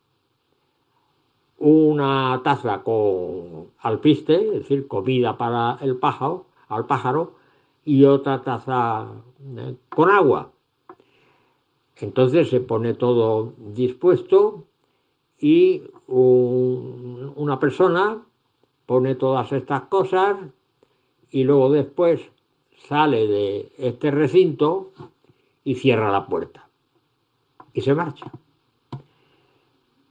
[1.59, 7.35] una taza con alpiste, es decir, comida para el pájaro, al pájaro,
[7.85, 9.06] y otra taza
[9.56, 10.51] eh, con agua.
[11.97, 14.64] Entonces se pone todo dispuesto
[15.39, 18.23] y un, una persona
[18.85, 20.36] pone todas estas cosas
[21.31, 22.20] y luego después
[22.86, 24.93] sale de este recinto
[25.66, 26.68] y cierra la puerta.
[27.72, 28.30] Y se marcha.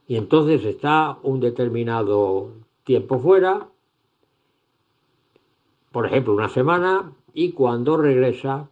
[0.06, 2.52] Y entonces está un determinado
[2.84, 3.70] tiempo fuera,
[5.94, 8.68] por ejemplo una semana, y cuando regresa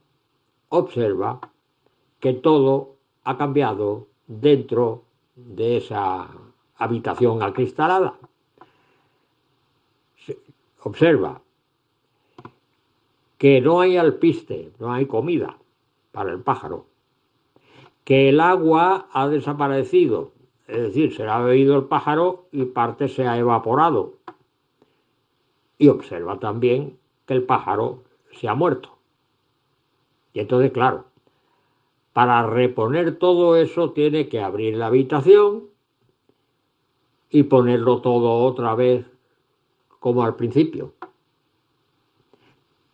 [0.67, 1.39] observa
[2.19, 5.05] que todo ha cambiado dentro
[5.37, 6.27] de esa
[6.75, 8.19] habitación acristalada.
[10.81, 11.41] Observa
[13.37, 15.57] que no hay alpiste, no hay comida
[16.13, 16.85] para el pájaro,
[18.05, 20.31] que el agua ha desaparecido,
[20.67, 24.13] es decir, se ha bebido el pájaro y parte se ha evaporado.
[25.77, 28.97] Y observa también que el pájaro se ha muerto.
[30.33, 31.05] Y entonces, claro,
[32.13, 35.63] para reponer todo eso tiene que abrir la habitación
[37.29, 39.05] y ponerlo todo otra vez
[39.99, 40.93] como al principio.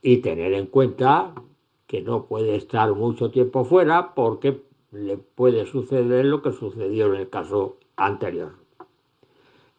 [0.02, 1.34] Y tener en cuenta
[1.90, 4.62] que no puede estar mucho tiempo fuera porque
[4.92, 8.54] le puede suceder lo que sucedió en el caso anterior.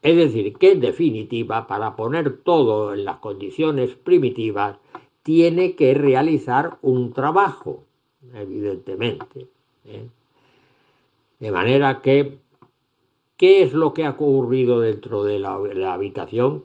[0.02, 4.78] Es decir, que en definitiva, para poner todo en las condiciones primitivas,
[5.22, 7.84] tiene que realizar un trabajo,
[8.34, 9.46] evidentemente.
[9.84, 10.08] ¿eh?
[11.38, 12.38] De manera que,
[13.36, 16.64] ¿qué es lo que ha ocurrido dentro de la, de la habitación?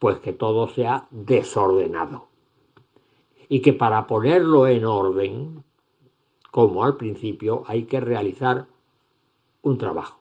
[0.00, 2.26] Pues que todo se ha desordenado.
[3.48, 5.64] Y que para ponerlo en orden,
[6.50, 8.66] como al principio, hay que realizar
[9.62, 10.18] un trabajo.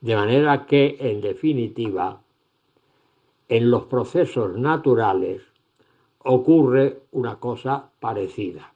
[0.00, 2.20] De manera que, en definitiva,
[3.48, 5.42] en los procesos naturales
[6.18, 8.72] ocurre una cosa parecida.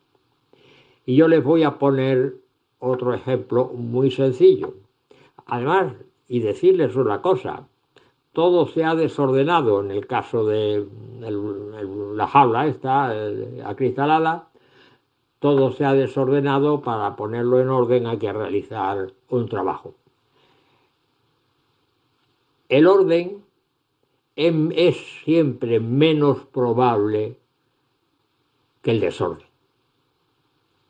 [1.05, 2.37] Y yo les voy a poner
[2.79, 4.75] otro ejemplo muy sencillo.
[5.47, 5.95] Además,
[6.29, 7.67] y decirles una cosa.
[8.39, 10.87] Todo se ha desordenado en el caso de
[12.15, 13.11] la jaula esta
[13.69, 14.49] acristalada,
[15.41, 19.97] todo se ha desordenado para ponerlo en orden hay que realizar un trabajo.
[22.69, 23.43] El orden
[24.37, 27.41] em- es siempre menos probable
[28.83, 29.49] que el desorden.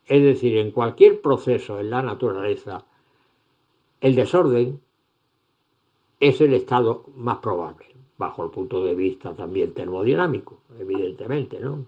[0.04, 2.84] Es decir, en cualquier proceso en la naturaleza,
[4.02, 4.82] el desorden
[6.20, 7.86] es el estado más probable,
[8.16, 11.84] bajo el punto de vista también termodinámico, evidentemente, ¿no?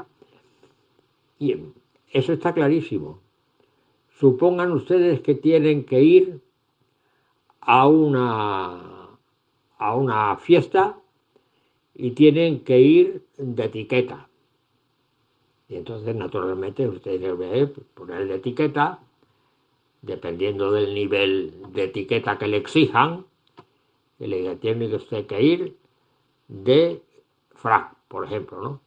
[1.38, 1.56] Y
[2.12, 3.20] eso está clarísimo.
[4.18, 6.40] Supongan ustedes que tienen que ir
[7.60, 9.08] a una,
[9.78, 10.98] a una fiesta
[11.94, 14.28] y tienen que ir de etiqueta.
[15.68, 18.98] Y entonces, naturalmente, ustedes deben poner de etiqueta,
[20.02, 23.24] dependiendo del nivel de etiqueta que le exijan,
[24.60, 25.76] tiene que usted que ir
[26.48, 27.02] de
[27.54, 28.80] frac, por ejemplo, ¿no?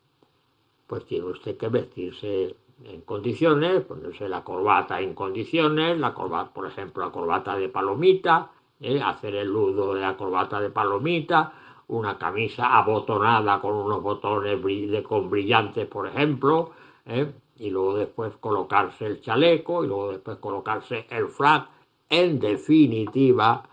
[0.87, 6.67] Pues tiene usted que vestirse en condiciones, ponerse la corbata en condiciones, la corbata, por
[6.67, 9.01] ejemplo, la corbata de palomita, ¿eh?
[9.01, 11.53] hacer el nudo de la corbata de palomita,
[11.87, 16.71] una camisa abotonada con unos botones de- con brillantes, por ejemplo,
[17.05, 17.31] ¿eh?
[17.57, 21.67] y luego después colocarse el chaleco y luego después colocarse el frac,
[22.09, 23.63] en definitiva,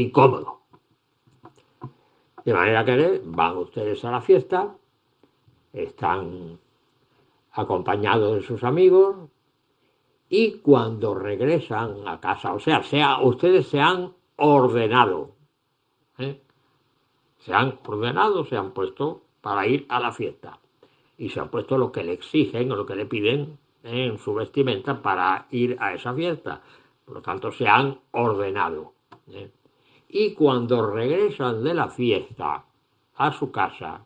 [0.00, 0.60] incómodo.
[2.44, 4.74] De manera que van ustedes a la fiesta,
[5.72, 6.58] están
[7.52, 9.16] acompañados de sus amigos
[10.28, 15.32] y cuando regresan a casa, o sea, sea ustedes se han ordenado,
[16.18, 16.40] ¿eh?
[17.38, 20.58] se han ordenado, se han puesto para ir a la fiesta
[21.16, 24.34] y se han puesto lo que le exigen o lo que le piden en su
[24.34, 26.62] vestimenta para ir a esa fiesta.
[27.04, 28.92] Por lo tanto, se han ordenado.
[29.28, 29.50] ¿eh?
[30.08, 32.64] Y cuando regresan de la fiesta
[33.16, 34.00] a su casa,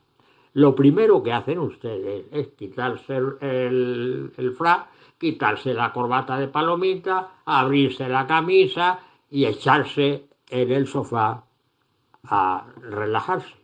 [0.55, 4.57] lo primero que hacen ustedes es quitarse el, el,
[5.19, 9.01] quitarse la corbata de palomita, abrirse la camisa
[9.31, 11.45] y echarse en el sofá
[12.25, 13.55] a relajarse.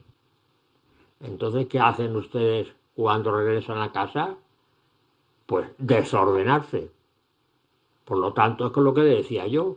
[1.21, 4.37] Entonces, ¿qué hacen ustedes cuando regresan a casa?
[5.47, 6.91] Pues desordenarse.
[8.05, 9.77] Por lo tanto, es con lo que decía yo.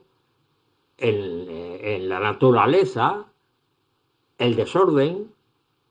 [1.04, 3.26] En, la naturaleza,
[4.38, 5.34] el desorden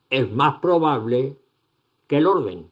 [0.08, 1.36] es más probable
[2.06, 2.70] que el orden.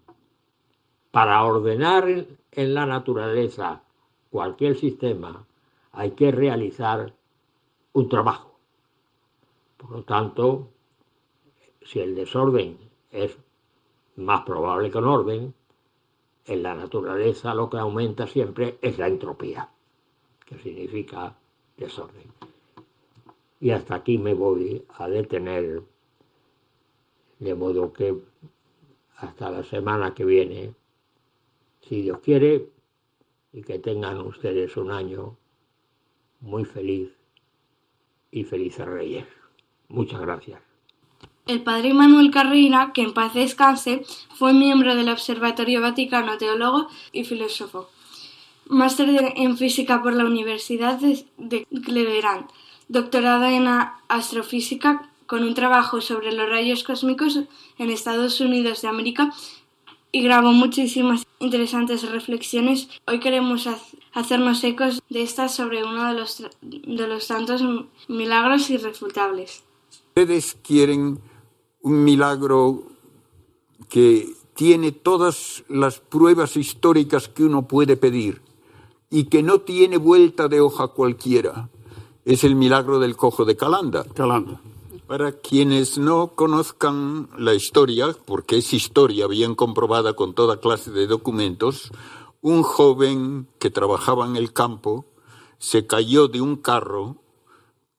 [1.10, 3.82] Para ordenar en- la naturaleza
[4.31, 5.44] cualquier sistema
[5.93, 7.12] hay que realizar
[7.93, 8.56] un trabajo.
[9.77, 10.69] Por lo tanto,
[11.82, 12.78] si el desorden
[13.10, 13.36] es
[14.15, 15.55] más probable que un orden,
[16.47, 19.69] en la naturaleza lo que aumenta siempre es la entropía,
[20.47, 21.36] que significa
[21.78, 22.26] desorden.
[23.60, 25.82] Y hasta aquí me voy a detener,
[27.38, 28.14] de modo que
[29.16, 30.74] hasta la semana que viene,
[31.80, 32.68] si Dios quiere,
[33.52, 35.36] y que tengan ustedes un año
[36.40, 37.10] muy feliz
[38.30, 39.26] y felices reyes.
[39.88, 40.60] Muchas gracias.
[41.46, 47.24] El padre Manuel Carreira, que en paz descanse, fue miembro del Observatorio Vaticano, teólogo y
[47.24, 47.88] filósofo.
[48.69, 52.47] Máster en física por la Universidad de, Cleveland,
[52.89, 53.66] doctorado en
[54.09, 57.40] astrofísica con un trabajo sobre los rayos cósmicos
[57.78, 59.32] en Estados Unidos de América
[60.12, 62.89] y grabó muchísimas interesantes reflexiones.
[63.07, 63.69] Hoy queremos
[64.12, 67.62] hacernos ecos de estas sobre uno de los, de los tantos
[68.09, 69.62] milagros irrefutables.
[70.09, 71.20] Ustedes quieren
[71.82, 72.85] un milagro
[73.89, 78.47] que tiene todas las pruebas históricas que uno puede pedir
[79.10, 81.68] y que no tiene vuelta de hoja cualquiera.
[82.24, 84.05] Es el milagro del cojo de Calanda.
[84.14, 84.60] Calanda.
[85.06, 91.06] Para quienes no conozcan la historia, porque es historia bien comprobada con toda clase de
[91.06, 91.90] documentos,
[92.43, 95.06] un joven que trabajaba en el campo
[95.59, 97.16] se cayó de un carro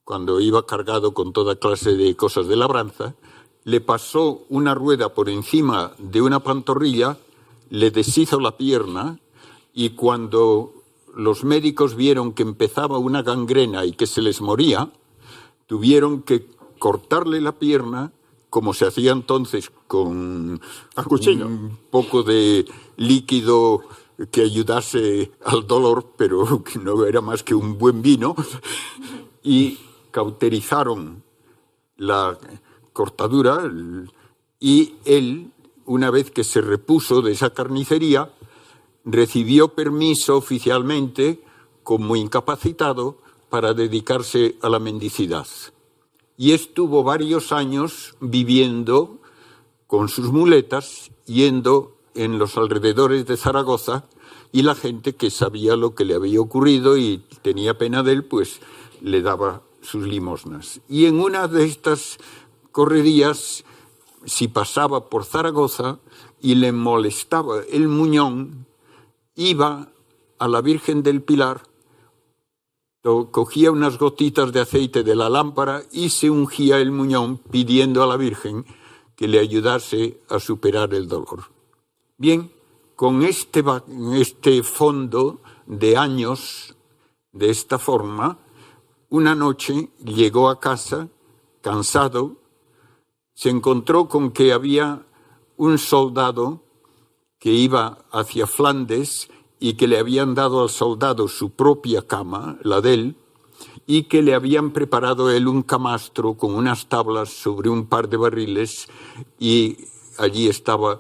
[0.03, 3.15] cuando iba cargado con toda clase de cosas de labranza,
[3.63, 7.17] le pasó una rueda por encima de una pantorrilla,
[7.69, 9.19] le deshizo la pierna
[9.73, 10.78] y cuando
[11.19, 14.89] los médicos vieron que empezaba una gangrena y que se les moría,
[15.67, 16.47] tuvieron que
[16.79, 18.13] cortarle la pierna,
[18.49, 20.61] como se hacía entonces con
[20.95, 22.65] un poco de
[22.95, 23.81] líquido
[24.31, 28.33] que ayudase al dolor, pero que no era más que un buen vino,
[29.43, 29.77] y
[30.11, 31.21] cauterizaron
[31.97, 32.37] la
[32.93, 33.69] cortadura
[34.59, 35.51] y él,
[35.85, 38.31] una vez que se repuso de esa carnicería,
[39.11, 41.43] recibió permiso oficialmente
[41.83, 43.17] como incapacitado
[43.49, 45.47] para dedicarse a la mendicidad.
[46.37, 49.19] Y estuvo varios años viviendo
[49.87, 54.05] con sus muletas, yendo en los alrededores de Zaragoza,
[54.51, 58.25] y la gente que sabía lo que le había ocurrido y tenía pena de él,
[58.25, 58.61] pues
[59.01, 60.81] le daba sus limosnas.
[60.87, 62.17] Y en una de estas
[62.71, 63.63] correrías,
[64.25, 65.99] si pasaba por Zaragoza
[66.41, 68.65] y le molestaba el muñón,
[69.39, 69.93] iba
[70.37, 71.63] a la Virgen del Pilar,
[73.31, 78.07] cogía unas gotitas de aceite de la lámpara y se ungía el muñón pidiendo a
[78.07, 78.65] la Virgen
[79.15, 81.45] que le ayudase a superar el dolor.
[82.17, 82.51] Bien,
[82.97, 83.63] con este,
[84.15, 86.75] este fondo de años
[87.31, 88.39] de esta forma,
[89.09, 91.07] una noche llegó a casa
[91.61, 92.35] cansado,
[93.33, 95.05] se encontró con que había
[95.55, 96.61] un soldado
[97.39, 99.29] que iba hacia Flandes
[99.59, 103.15] y que le habían dado al soldado su propia cama, la de él,
[103.87, 108.17] y que le habían preparado él un camastro con unas tablas sobre un par de
[108.17, 108.87] barriles
[109.39, 109.77] y
[110.17, 110.99] allí estaba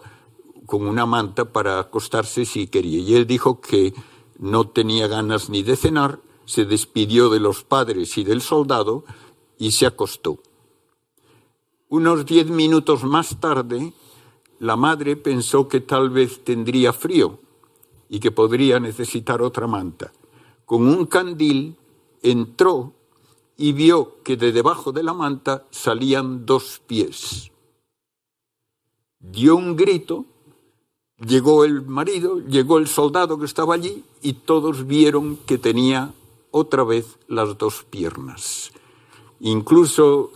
[0.65, 2.99] con una manta para acostarse si quería.
[2.99, 3.93] Y él dijo que
[4.37, 9.03] no tenía ganas ni de cenar, se despidió de los padres y del soldado
[9.57, 10.39] y se acostó.
[11.89, 13.93] Unos diez minutos más tarde,
[14.59, 17.39] la madre pensó que tal vez tendría frío
[18.09, 20.11] y que podría necesitar otra manta.
[20.65, 21.75] Con un candil
[22.21, 22.93] entró
[23.57, 27.51] y vio que de debajo de la manta salían dos pies.
[29.19, 30.25] Dio un grito,
[31.17, 36.13] llegó el marido, llegó el soldado que estaba allí y todos vieron que tenía
[36.51, 38.71] otra vez las dos piernas.
[39.39, 40.31] Incluso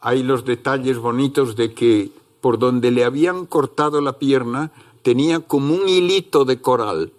[0.00, 2.10] hay los detalles bonitos de que
[2.46, 4.70] por donde le habían cortado la pierna
[5.02, 7.12] tenía como un hilito de coral,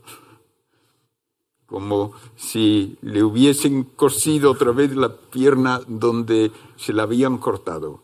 [1.65, 7.99] como si le hubiesen cosido otra vez la pierna donde se la habían cortado.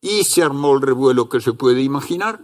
[0.00, 2.40] Y se armó el revuelo que se puede imaginar.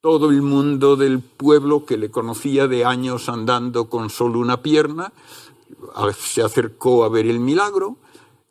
[0.00, 5.12] Todo el mundo del pueblo que le conocía de años andando con solo una pierna
[6.16, 7.96] se acercó a ver el milagro.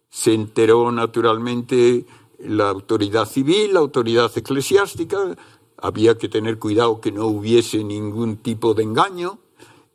[0.09, 2.05] Se enteró naturalmente
[2.45, 5.35] la autoridad civil, la autoridad eclesiástica.
[5.77, 9.39] Había que tener cuidado que no hubiese ningún tipo de engaño.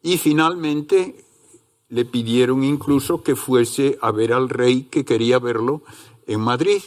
[0.03, 1.25] Y finalmente
[1.89, 5.83] le pidieron incluso que fuese a ver al rey que quería verlo
[6.27, 6.83] en Madrid.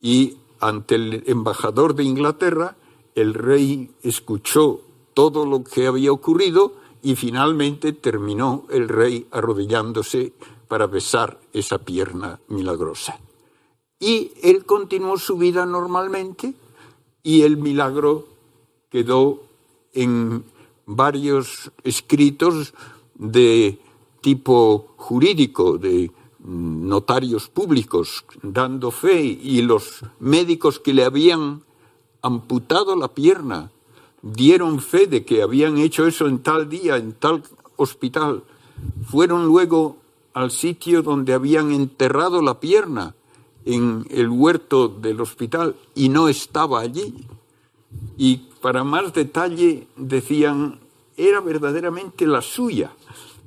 [0.00, 2.76] Y ante el embajador de Inglaterra,
[3.14, 4.82] el rey escuchó
[5.14, 10.32] todo lo que había ocurrido y finalmente terminó el rey arrodillándose
[10.68, 13.18] para besar esa pierna milagrosa.
[14.00, 16.54] Y él continuó su vida normalmente
[17.22, 18.26] y el milagro
[18.90, 19.42] quedó
[19.92, 20.42] en
[20.86, 22.74] varios escritos
[23.14, 23.78] de
[24.22, 26.10] tipo jurídico, de
[26.42, 31.62] notarios públicos dando fe y los médicos que le habían
[32.22, 33.70] amputado la pierna
[34.22, 37.42] dieron fe de que habían hecho eso en tal día, en tal
[37.76, 38.42] hospital.
[39.06, 39.96] Fueron luego
[40.32, 43.14] al sitio donde habían enterrado la pierna,
[43.64, 47.26] en el huerto del hospital, y no estaba allí.
[48.16, 50.80] Y para más detalle decían,
[51.16, 52.92] era verdaderamente la suya,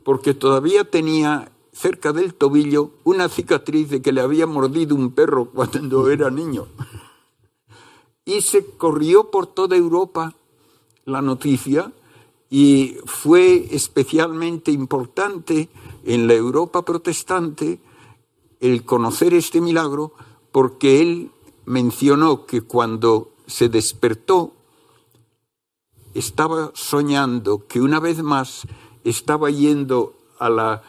[0.04, 5.46] porque todavía tenía cerca del tobillo una cicatriz de que le había mordido un perro
[5.46, 6.68] cuando era niño.
[8.26, 10.36] Y se corrió por toda Europa
[11.06, 11.92] la noticia
[12.50, 15.70] y fue especialmente importante
[16.06, 17.80] en la Europa protestante
[18.64, 20.14] el conocer este milagro
[20.54, 21.32] porque él
[21.66, 24.54] mencionó que cuando se despertó
[26.14, 28.66] estaba soñando que una vez más
[29.04, 30.82] estaba yendo a la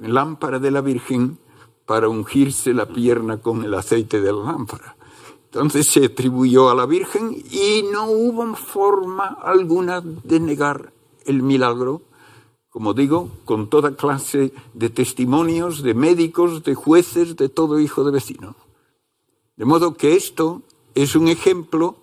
[0.00, 1.38] lámpara de la Virgen
[1.86, 4.96] para ungirse la pierna con el aceite de la lámpara.
[5.44, 10.92] Entonces se atribuyó a la Virgen y no hubo forma alguna de negar
[11.26, 12.02] el milagro,
[12.70, 18.12] como digo, con toda clase de testimonios de médicos, de jueces, de todo hijo de
[18.12, 18.54] vecino.
[19.56, 20.62] De modo que esto
[20.94, 21.96] es un ejemplo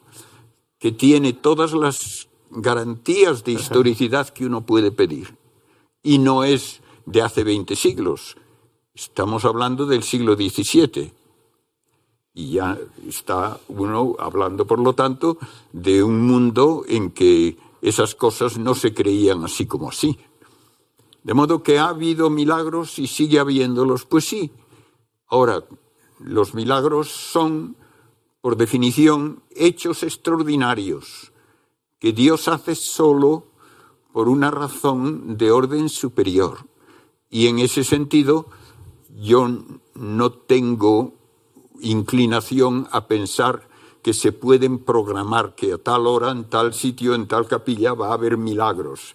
[0.78, 5.38] que tiene todas las garantías de historicidad que uno puede pedir.
[6.04, 8.38] Y no es de hace 20 siglos.
[8.94, 11.14] Estamos hablando del siglo XVII.
[12.34, 12.78] Y ya
[13.08, 15.38] está uno hablando, por lo tanto,
[15.72, 20.18] de un mundo en que esas cosas no se creían así como así.
[21.28, 24.50] De modo que ha habido milagros y sigue habiéndolos, pues sí.
[25.28, 25.62] Ahora,
[26.20, 27.76] los milagros son,
[28.40, 31.34] por definición, hechos extraordinarios
[32.00, 33.48] que Dios hace solo
[34.14, 36.60] por una razón de orden superior.
[37.30, 38.46] Y en ese sentido,
[39.10, 39.50] yo
[39.96, 41.14] no tengo
[41.82, 43.68] inclinación a pensar
[44.02, 48.12] que se pueden programar que a tal hora, en tal sitio, en tal capilla va
[48.12, 49.14] a haber milagros.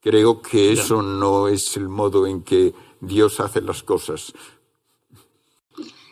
[0.00, 0.82] Creo que Ya.
[0.82, 4.32] eso no es el modo en que Dios hace las cosas.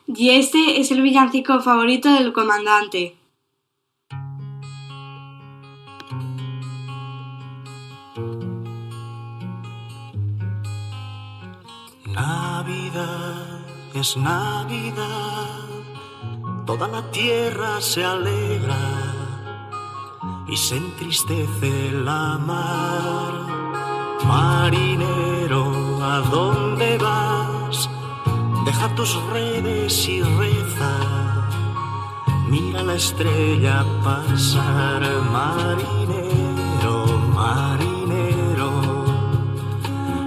[0.07, 3.17] Y este es el villancico favorito del comandante.
[12.29, 13.61] Navidad
[13.95, 15.69] es Navidad,
[16.67, 18.77] toda la tierra se alegra
[20.49, 23.68] y se entristece la mar.
[24.27, 25.65] Marinero,
[26.03, 27.89] ¿a dónde vas?
[28.65, 30.93] Deja tus redes y reza.
[32.49, 36.97] Mira la estrella pasar, marinero,
[37.35, 38.71] marinero.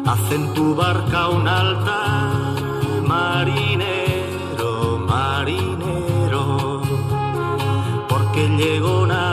[0.05, 2.53] Haz en tu barca un altar,
[3.07, 6.81] marinero, marinero,
[8.07, 9.30] porque llegó Navidad,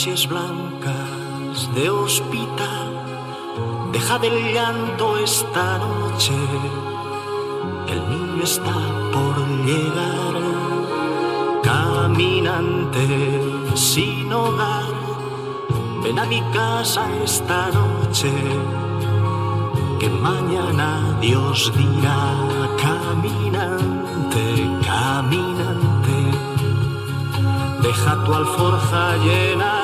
[0.00, 2.88] Blancas de hospital,
[3.92, 6.32] deja del llanto esta noche.
[7.86, 8.72] El niño está
[9.12, 9.36] por
[9.66, 10.36] llegar,
[11.62, 13.06] caminante
[13.74, 14.86] sin hogar.
[16.02, 18.32] Ven a mi casa esta noche,
[19.98, 22.36] que mañana Dios dirá,
[22.80, 24.46] caminante,
[24.82, 26.16] caminante.
[27.82, 29.79] Deja tu alforja llena,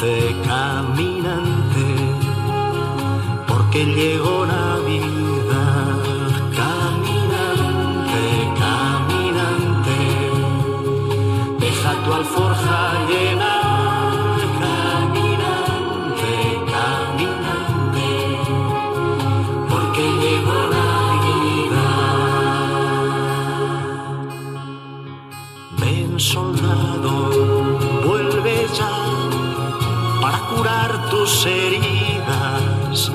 [0.00, 1.86] caminante,
[3.48, 5.96] porque llegó Navidad,
[6.54, 8.24] caminante,
[8.60, 9.98] caminante.
[11.58, 13.47] Deja tu alforja llena,
[31.44, 33.12] heridas,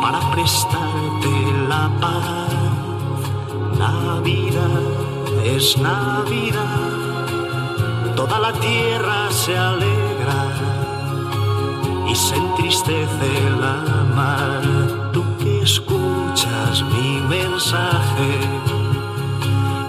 [0.00, 1.28] para prestarte
[1.68, 2.48] la paz.
[3.78, 4.80] Navidad
[5.44, 7.26] es Navidad,
[8.16, 10.42] toda la tierra se alegra
[12.08, 13.30] y se entristece
[13.60, 13.76] la
[14.16, 14.62] mar.
[15.12, 18.30] Tú que escuchas mi mensaje,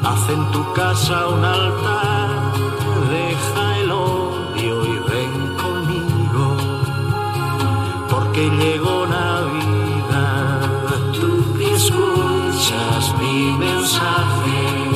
[0.04, 2.30] haz en tu casa un altar,
[3.10, 3.73] deja
[8.44, 10.60] porque llegó Navidad.
[11.14, 14.90] Tú que escuchas mi mensaje,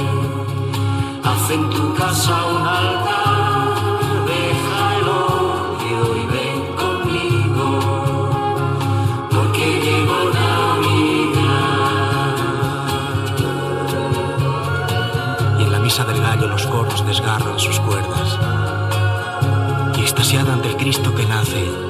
[1.24, 3.78] haz en tu casa un altar,
[4.26, 7.68] deja el odio y ven conmigo,
[9.32, 11.46] porque llegó Navidad.
[15.60, 18.38] Y en la misa del gallo los coros desgarran sus cuerdas.
[19.98, 21.87] Y extasiada ante el Cristo que nace,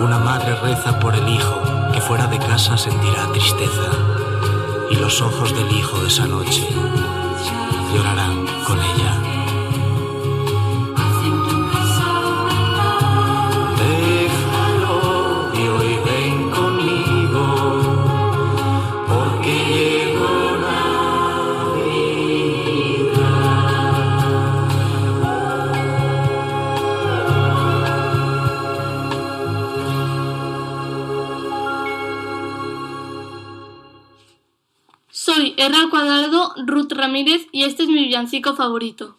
[0.00, 1.60] una madre reza por el hijo
[1.92, 3.90] que fuera de casa sentirá tristeza.
[4.90, 6.66] Y los ojos del hijo de esa noche
[7.92, 9.37] llorarán con ella.
[35.68, 39.17] R al cuadrado, Ruth Ramírez, y este es mi villancico favorito.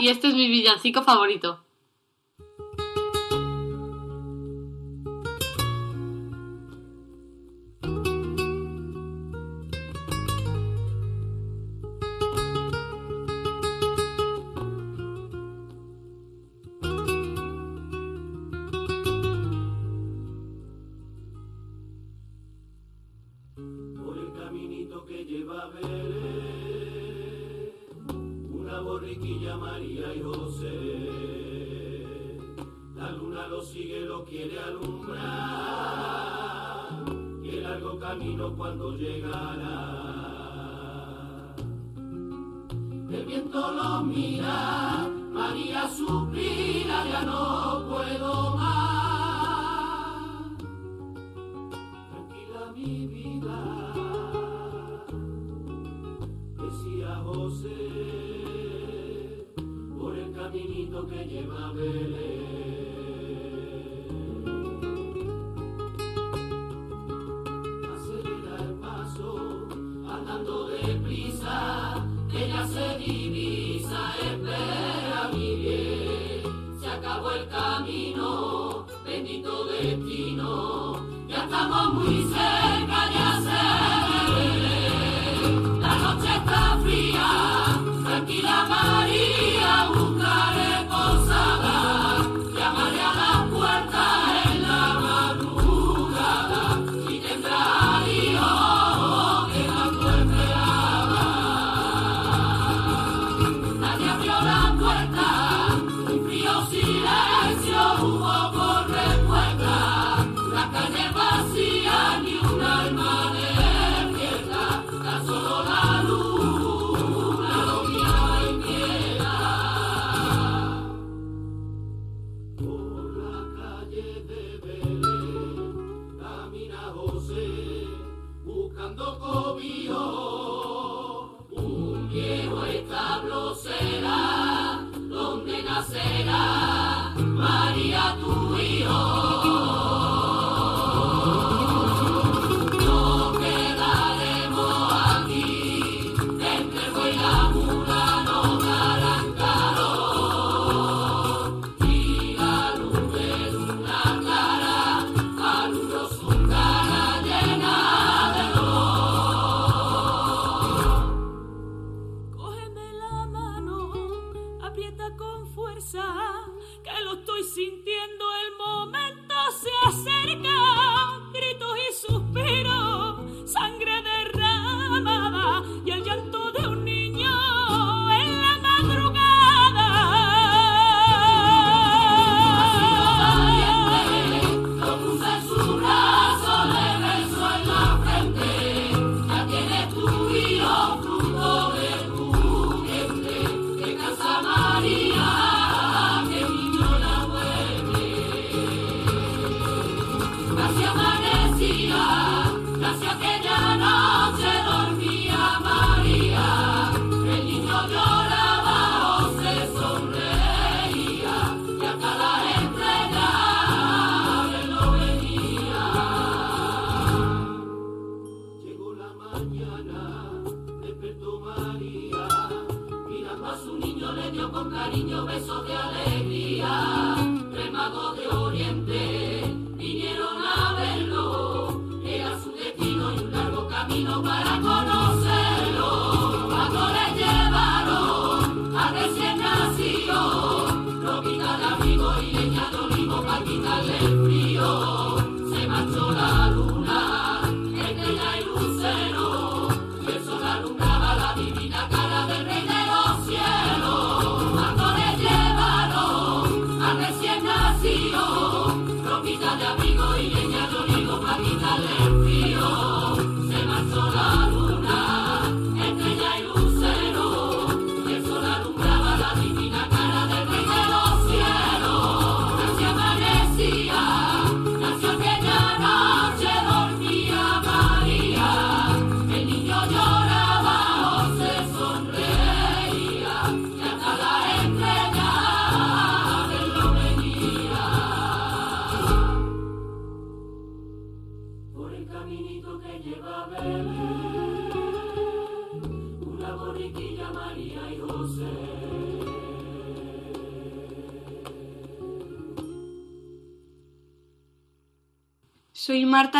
[0.00, 1.60] Y este es mi villancico favorito.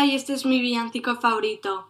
[0.05, 1.80] Y este es mi villancico favorito.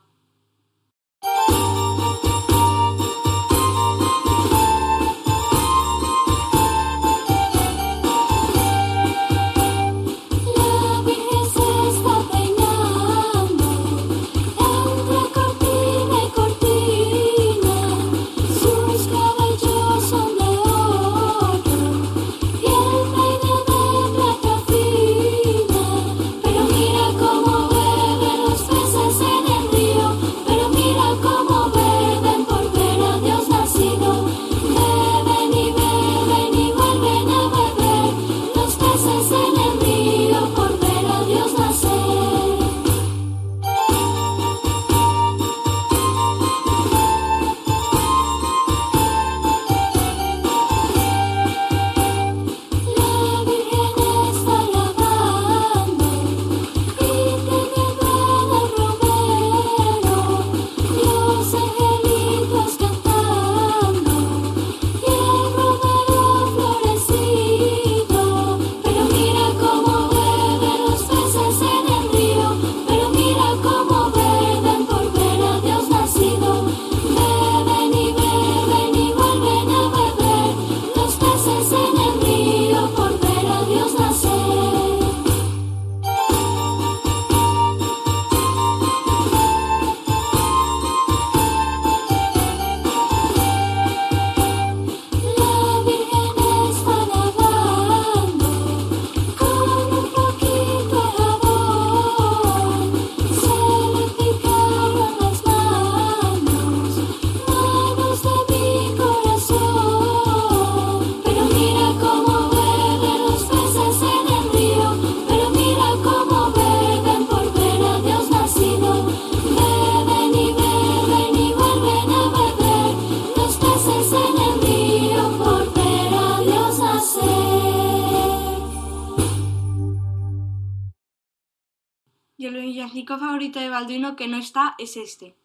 [133.81, 135.35] Ronaldinho que no está es este.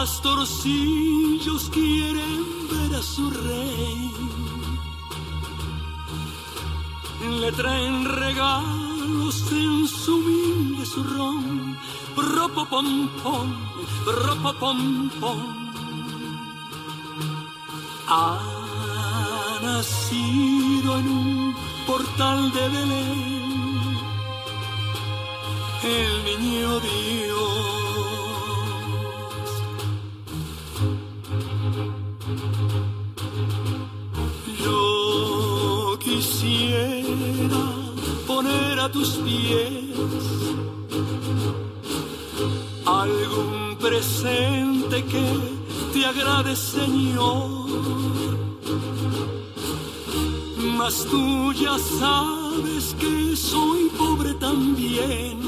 [0.00, 4.12] pastorcillos quieren ver a su rey.
[7.40, 11.76] Le traen regalos en su humilde zurrón,
[12.16, 13.48] ropopompón,
[14.24, 15.40] ropopompón.
[18.06, 18.38] Ha
[19.62, 21.56] nacido en un
[21.88, 23.48] portal de Belén
[25.82, 27.27] el niño Dios
[46.56, 47.68] Señor,
[50.78, 55.38] mas tú ya sabes que soy pobre también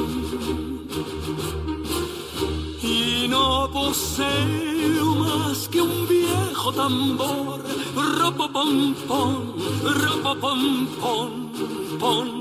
[2.82, 7.64] y no poseo más que un viejo tambor,
[8.18, 11.52] ropa pom pom, ropa pom pom
[11.98, 12.39] pom.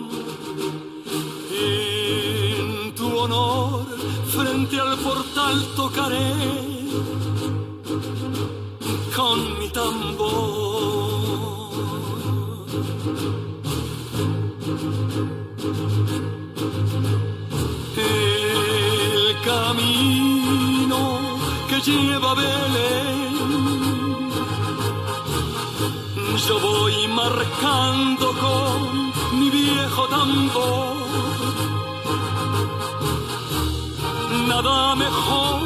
[34.50, 35.60] nada mejor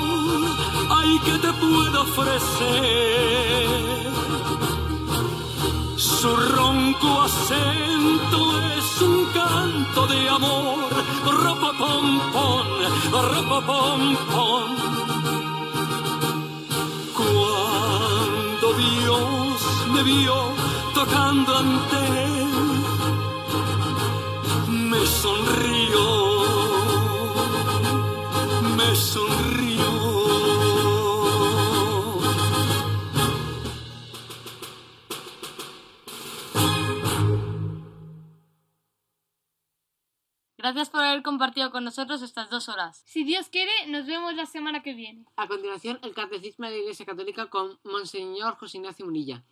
[0.95, 3.67] hay que te pueda ofrecer.
[5.95, 8.39] Su ronco acento
[8.77, 10.89] es un canto de amor,
[11.43, 12.67] ropa pom pom,
[13.31, 14.01] ropa pom
[14.33, 14.69] pom.
[17.19, 19.55] Cuando Dios
[19.93, 20.37] me vio
[20.93, 21.99] tocando ante
[22.41, 22.51] él,
[24.91, 26.32] me sonrió
[29.13, 30.23] sonrío.
[40.57, 43.03] Gracias por haber compartido con nosotros estas dos horas.
[43.05, 45.25] Si Dios quiere, nos vemos la semana que viene.
[45.35, 49.43] A continuación, el Catecismo de la Iglesia Católica con Monseñor José Ignacio Munilla.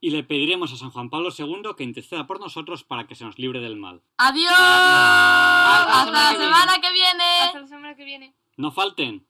[0.00, 3.24] Y le pediremos a San Juan Pablo II que interceda por nosotros para que se
[3.24, 4.02] nos libre del mal.
[4.18, 4.52] ¡Adiós!
[4.52, 7.40] Hasta la semana que viene.
[7.42, 8.34] Hasta la semana que viene.
[8.58, 9.24] No falten.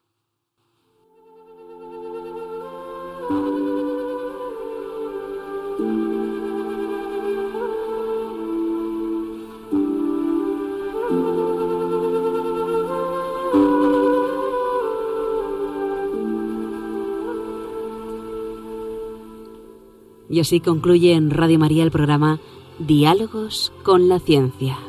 [20.27, 22.39] Y así concluye en Radio María el programa
[22.79, 24.88] Diálogos con la Ciencia.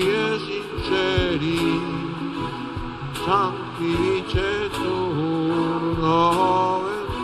[0.00, 1.80] sinceri,
[3.24, 6.20] santi vice turno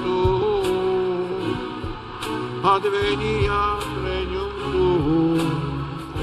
[0.02, 0.22] tu,
[2.62, 3.64] advenia
[4.02, 4.88] regnum tu,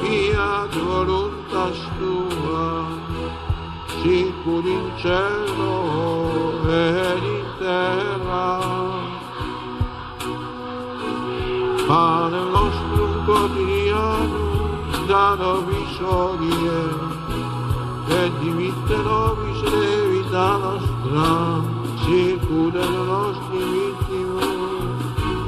[0.01, 2.65] fiat voluntas tua,
[4.01, 5.75] sicur in cielo
[6.67, 6.79] e
[7.33, 8.49] in terra.
[11.87, 13.70] Pane nostrum quotidiano,
[15.11, 16.79] capitano visorie,
[18.07, 21.61] e dimittero visere vita nostra,
[22.05, 24.45] circude le nostre vittime,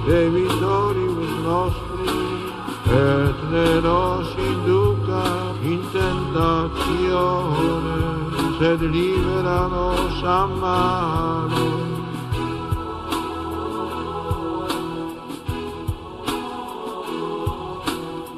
[0.05, 2.09] e vittorius nostri,
[2.89, 5.23] e ne nos induca
[5.61, 7.61] in tentazione,
[8.59, 11.72] sed libera nos a mano.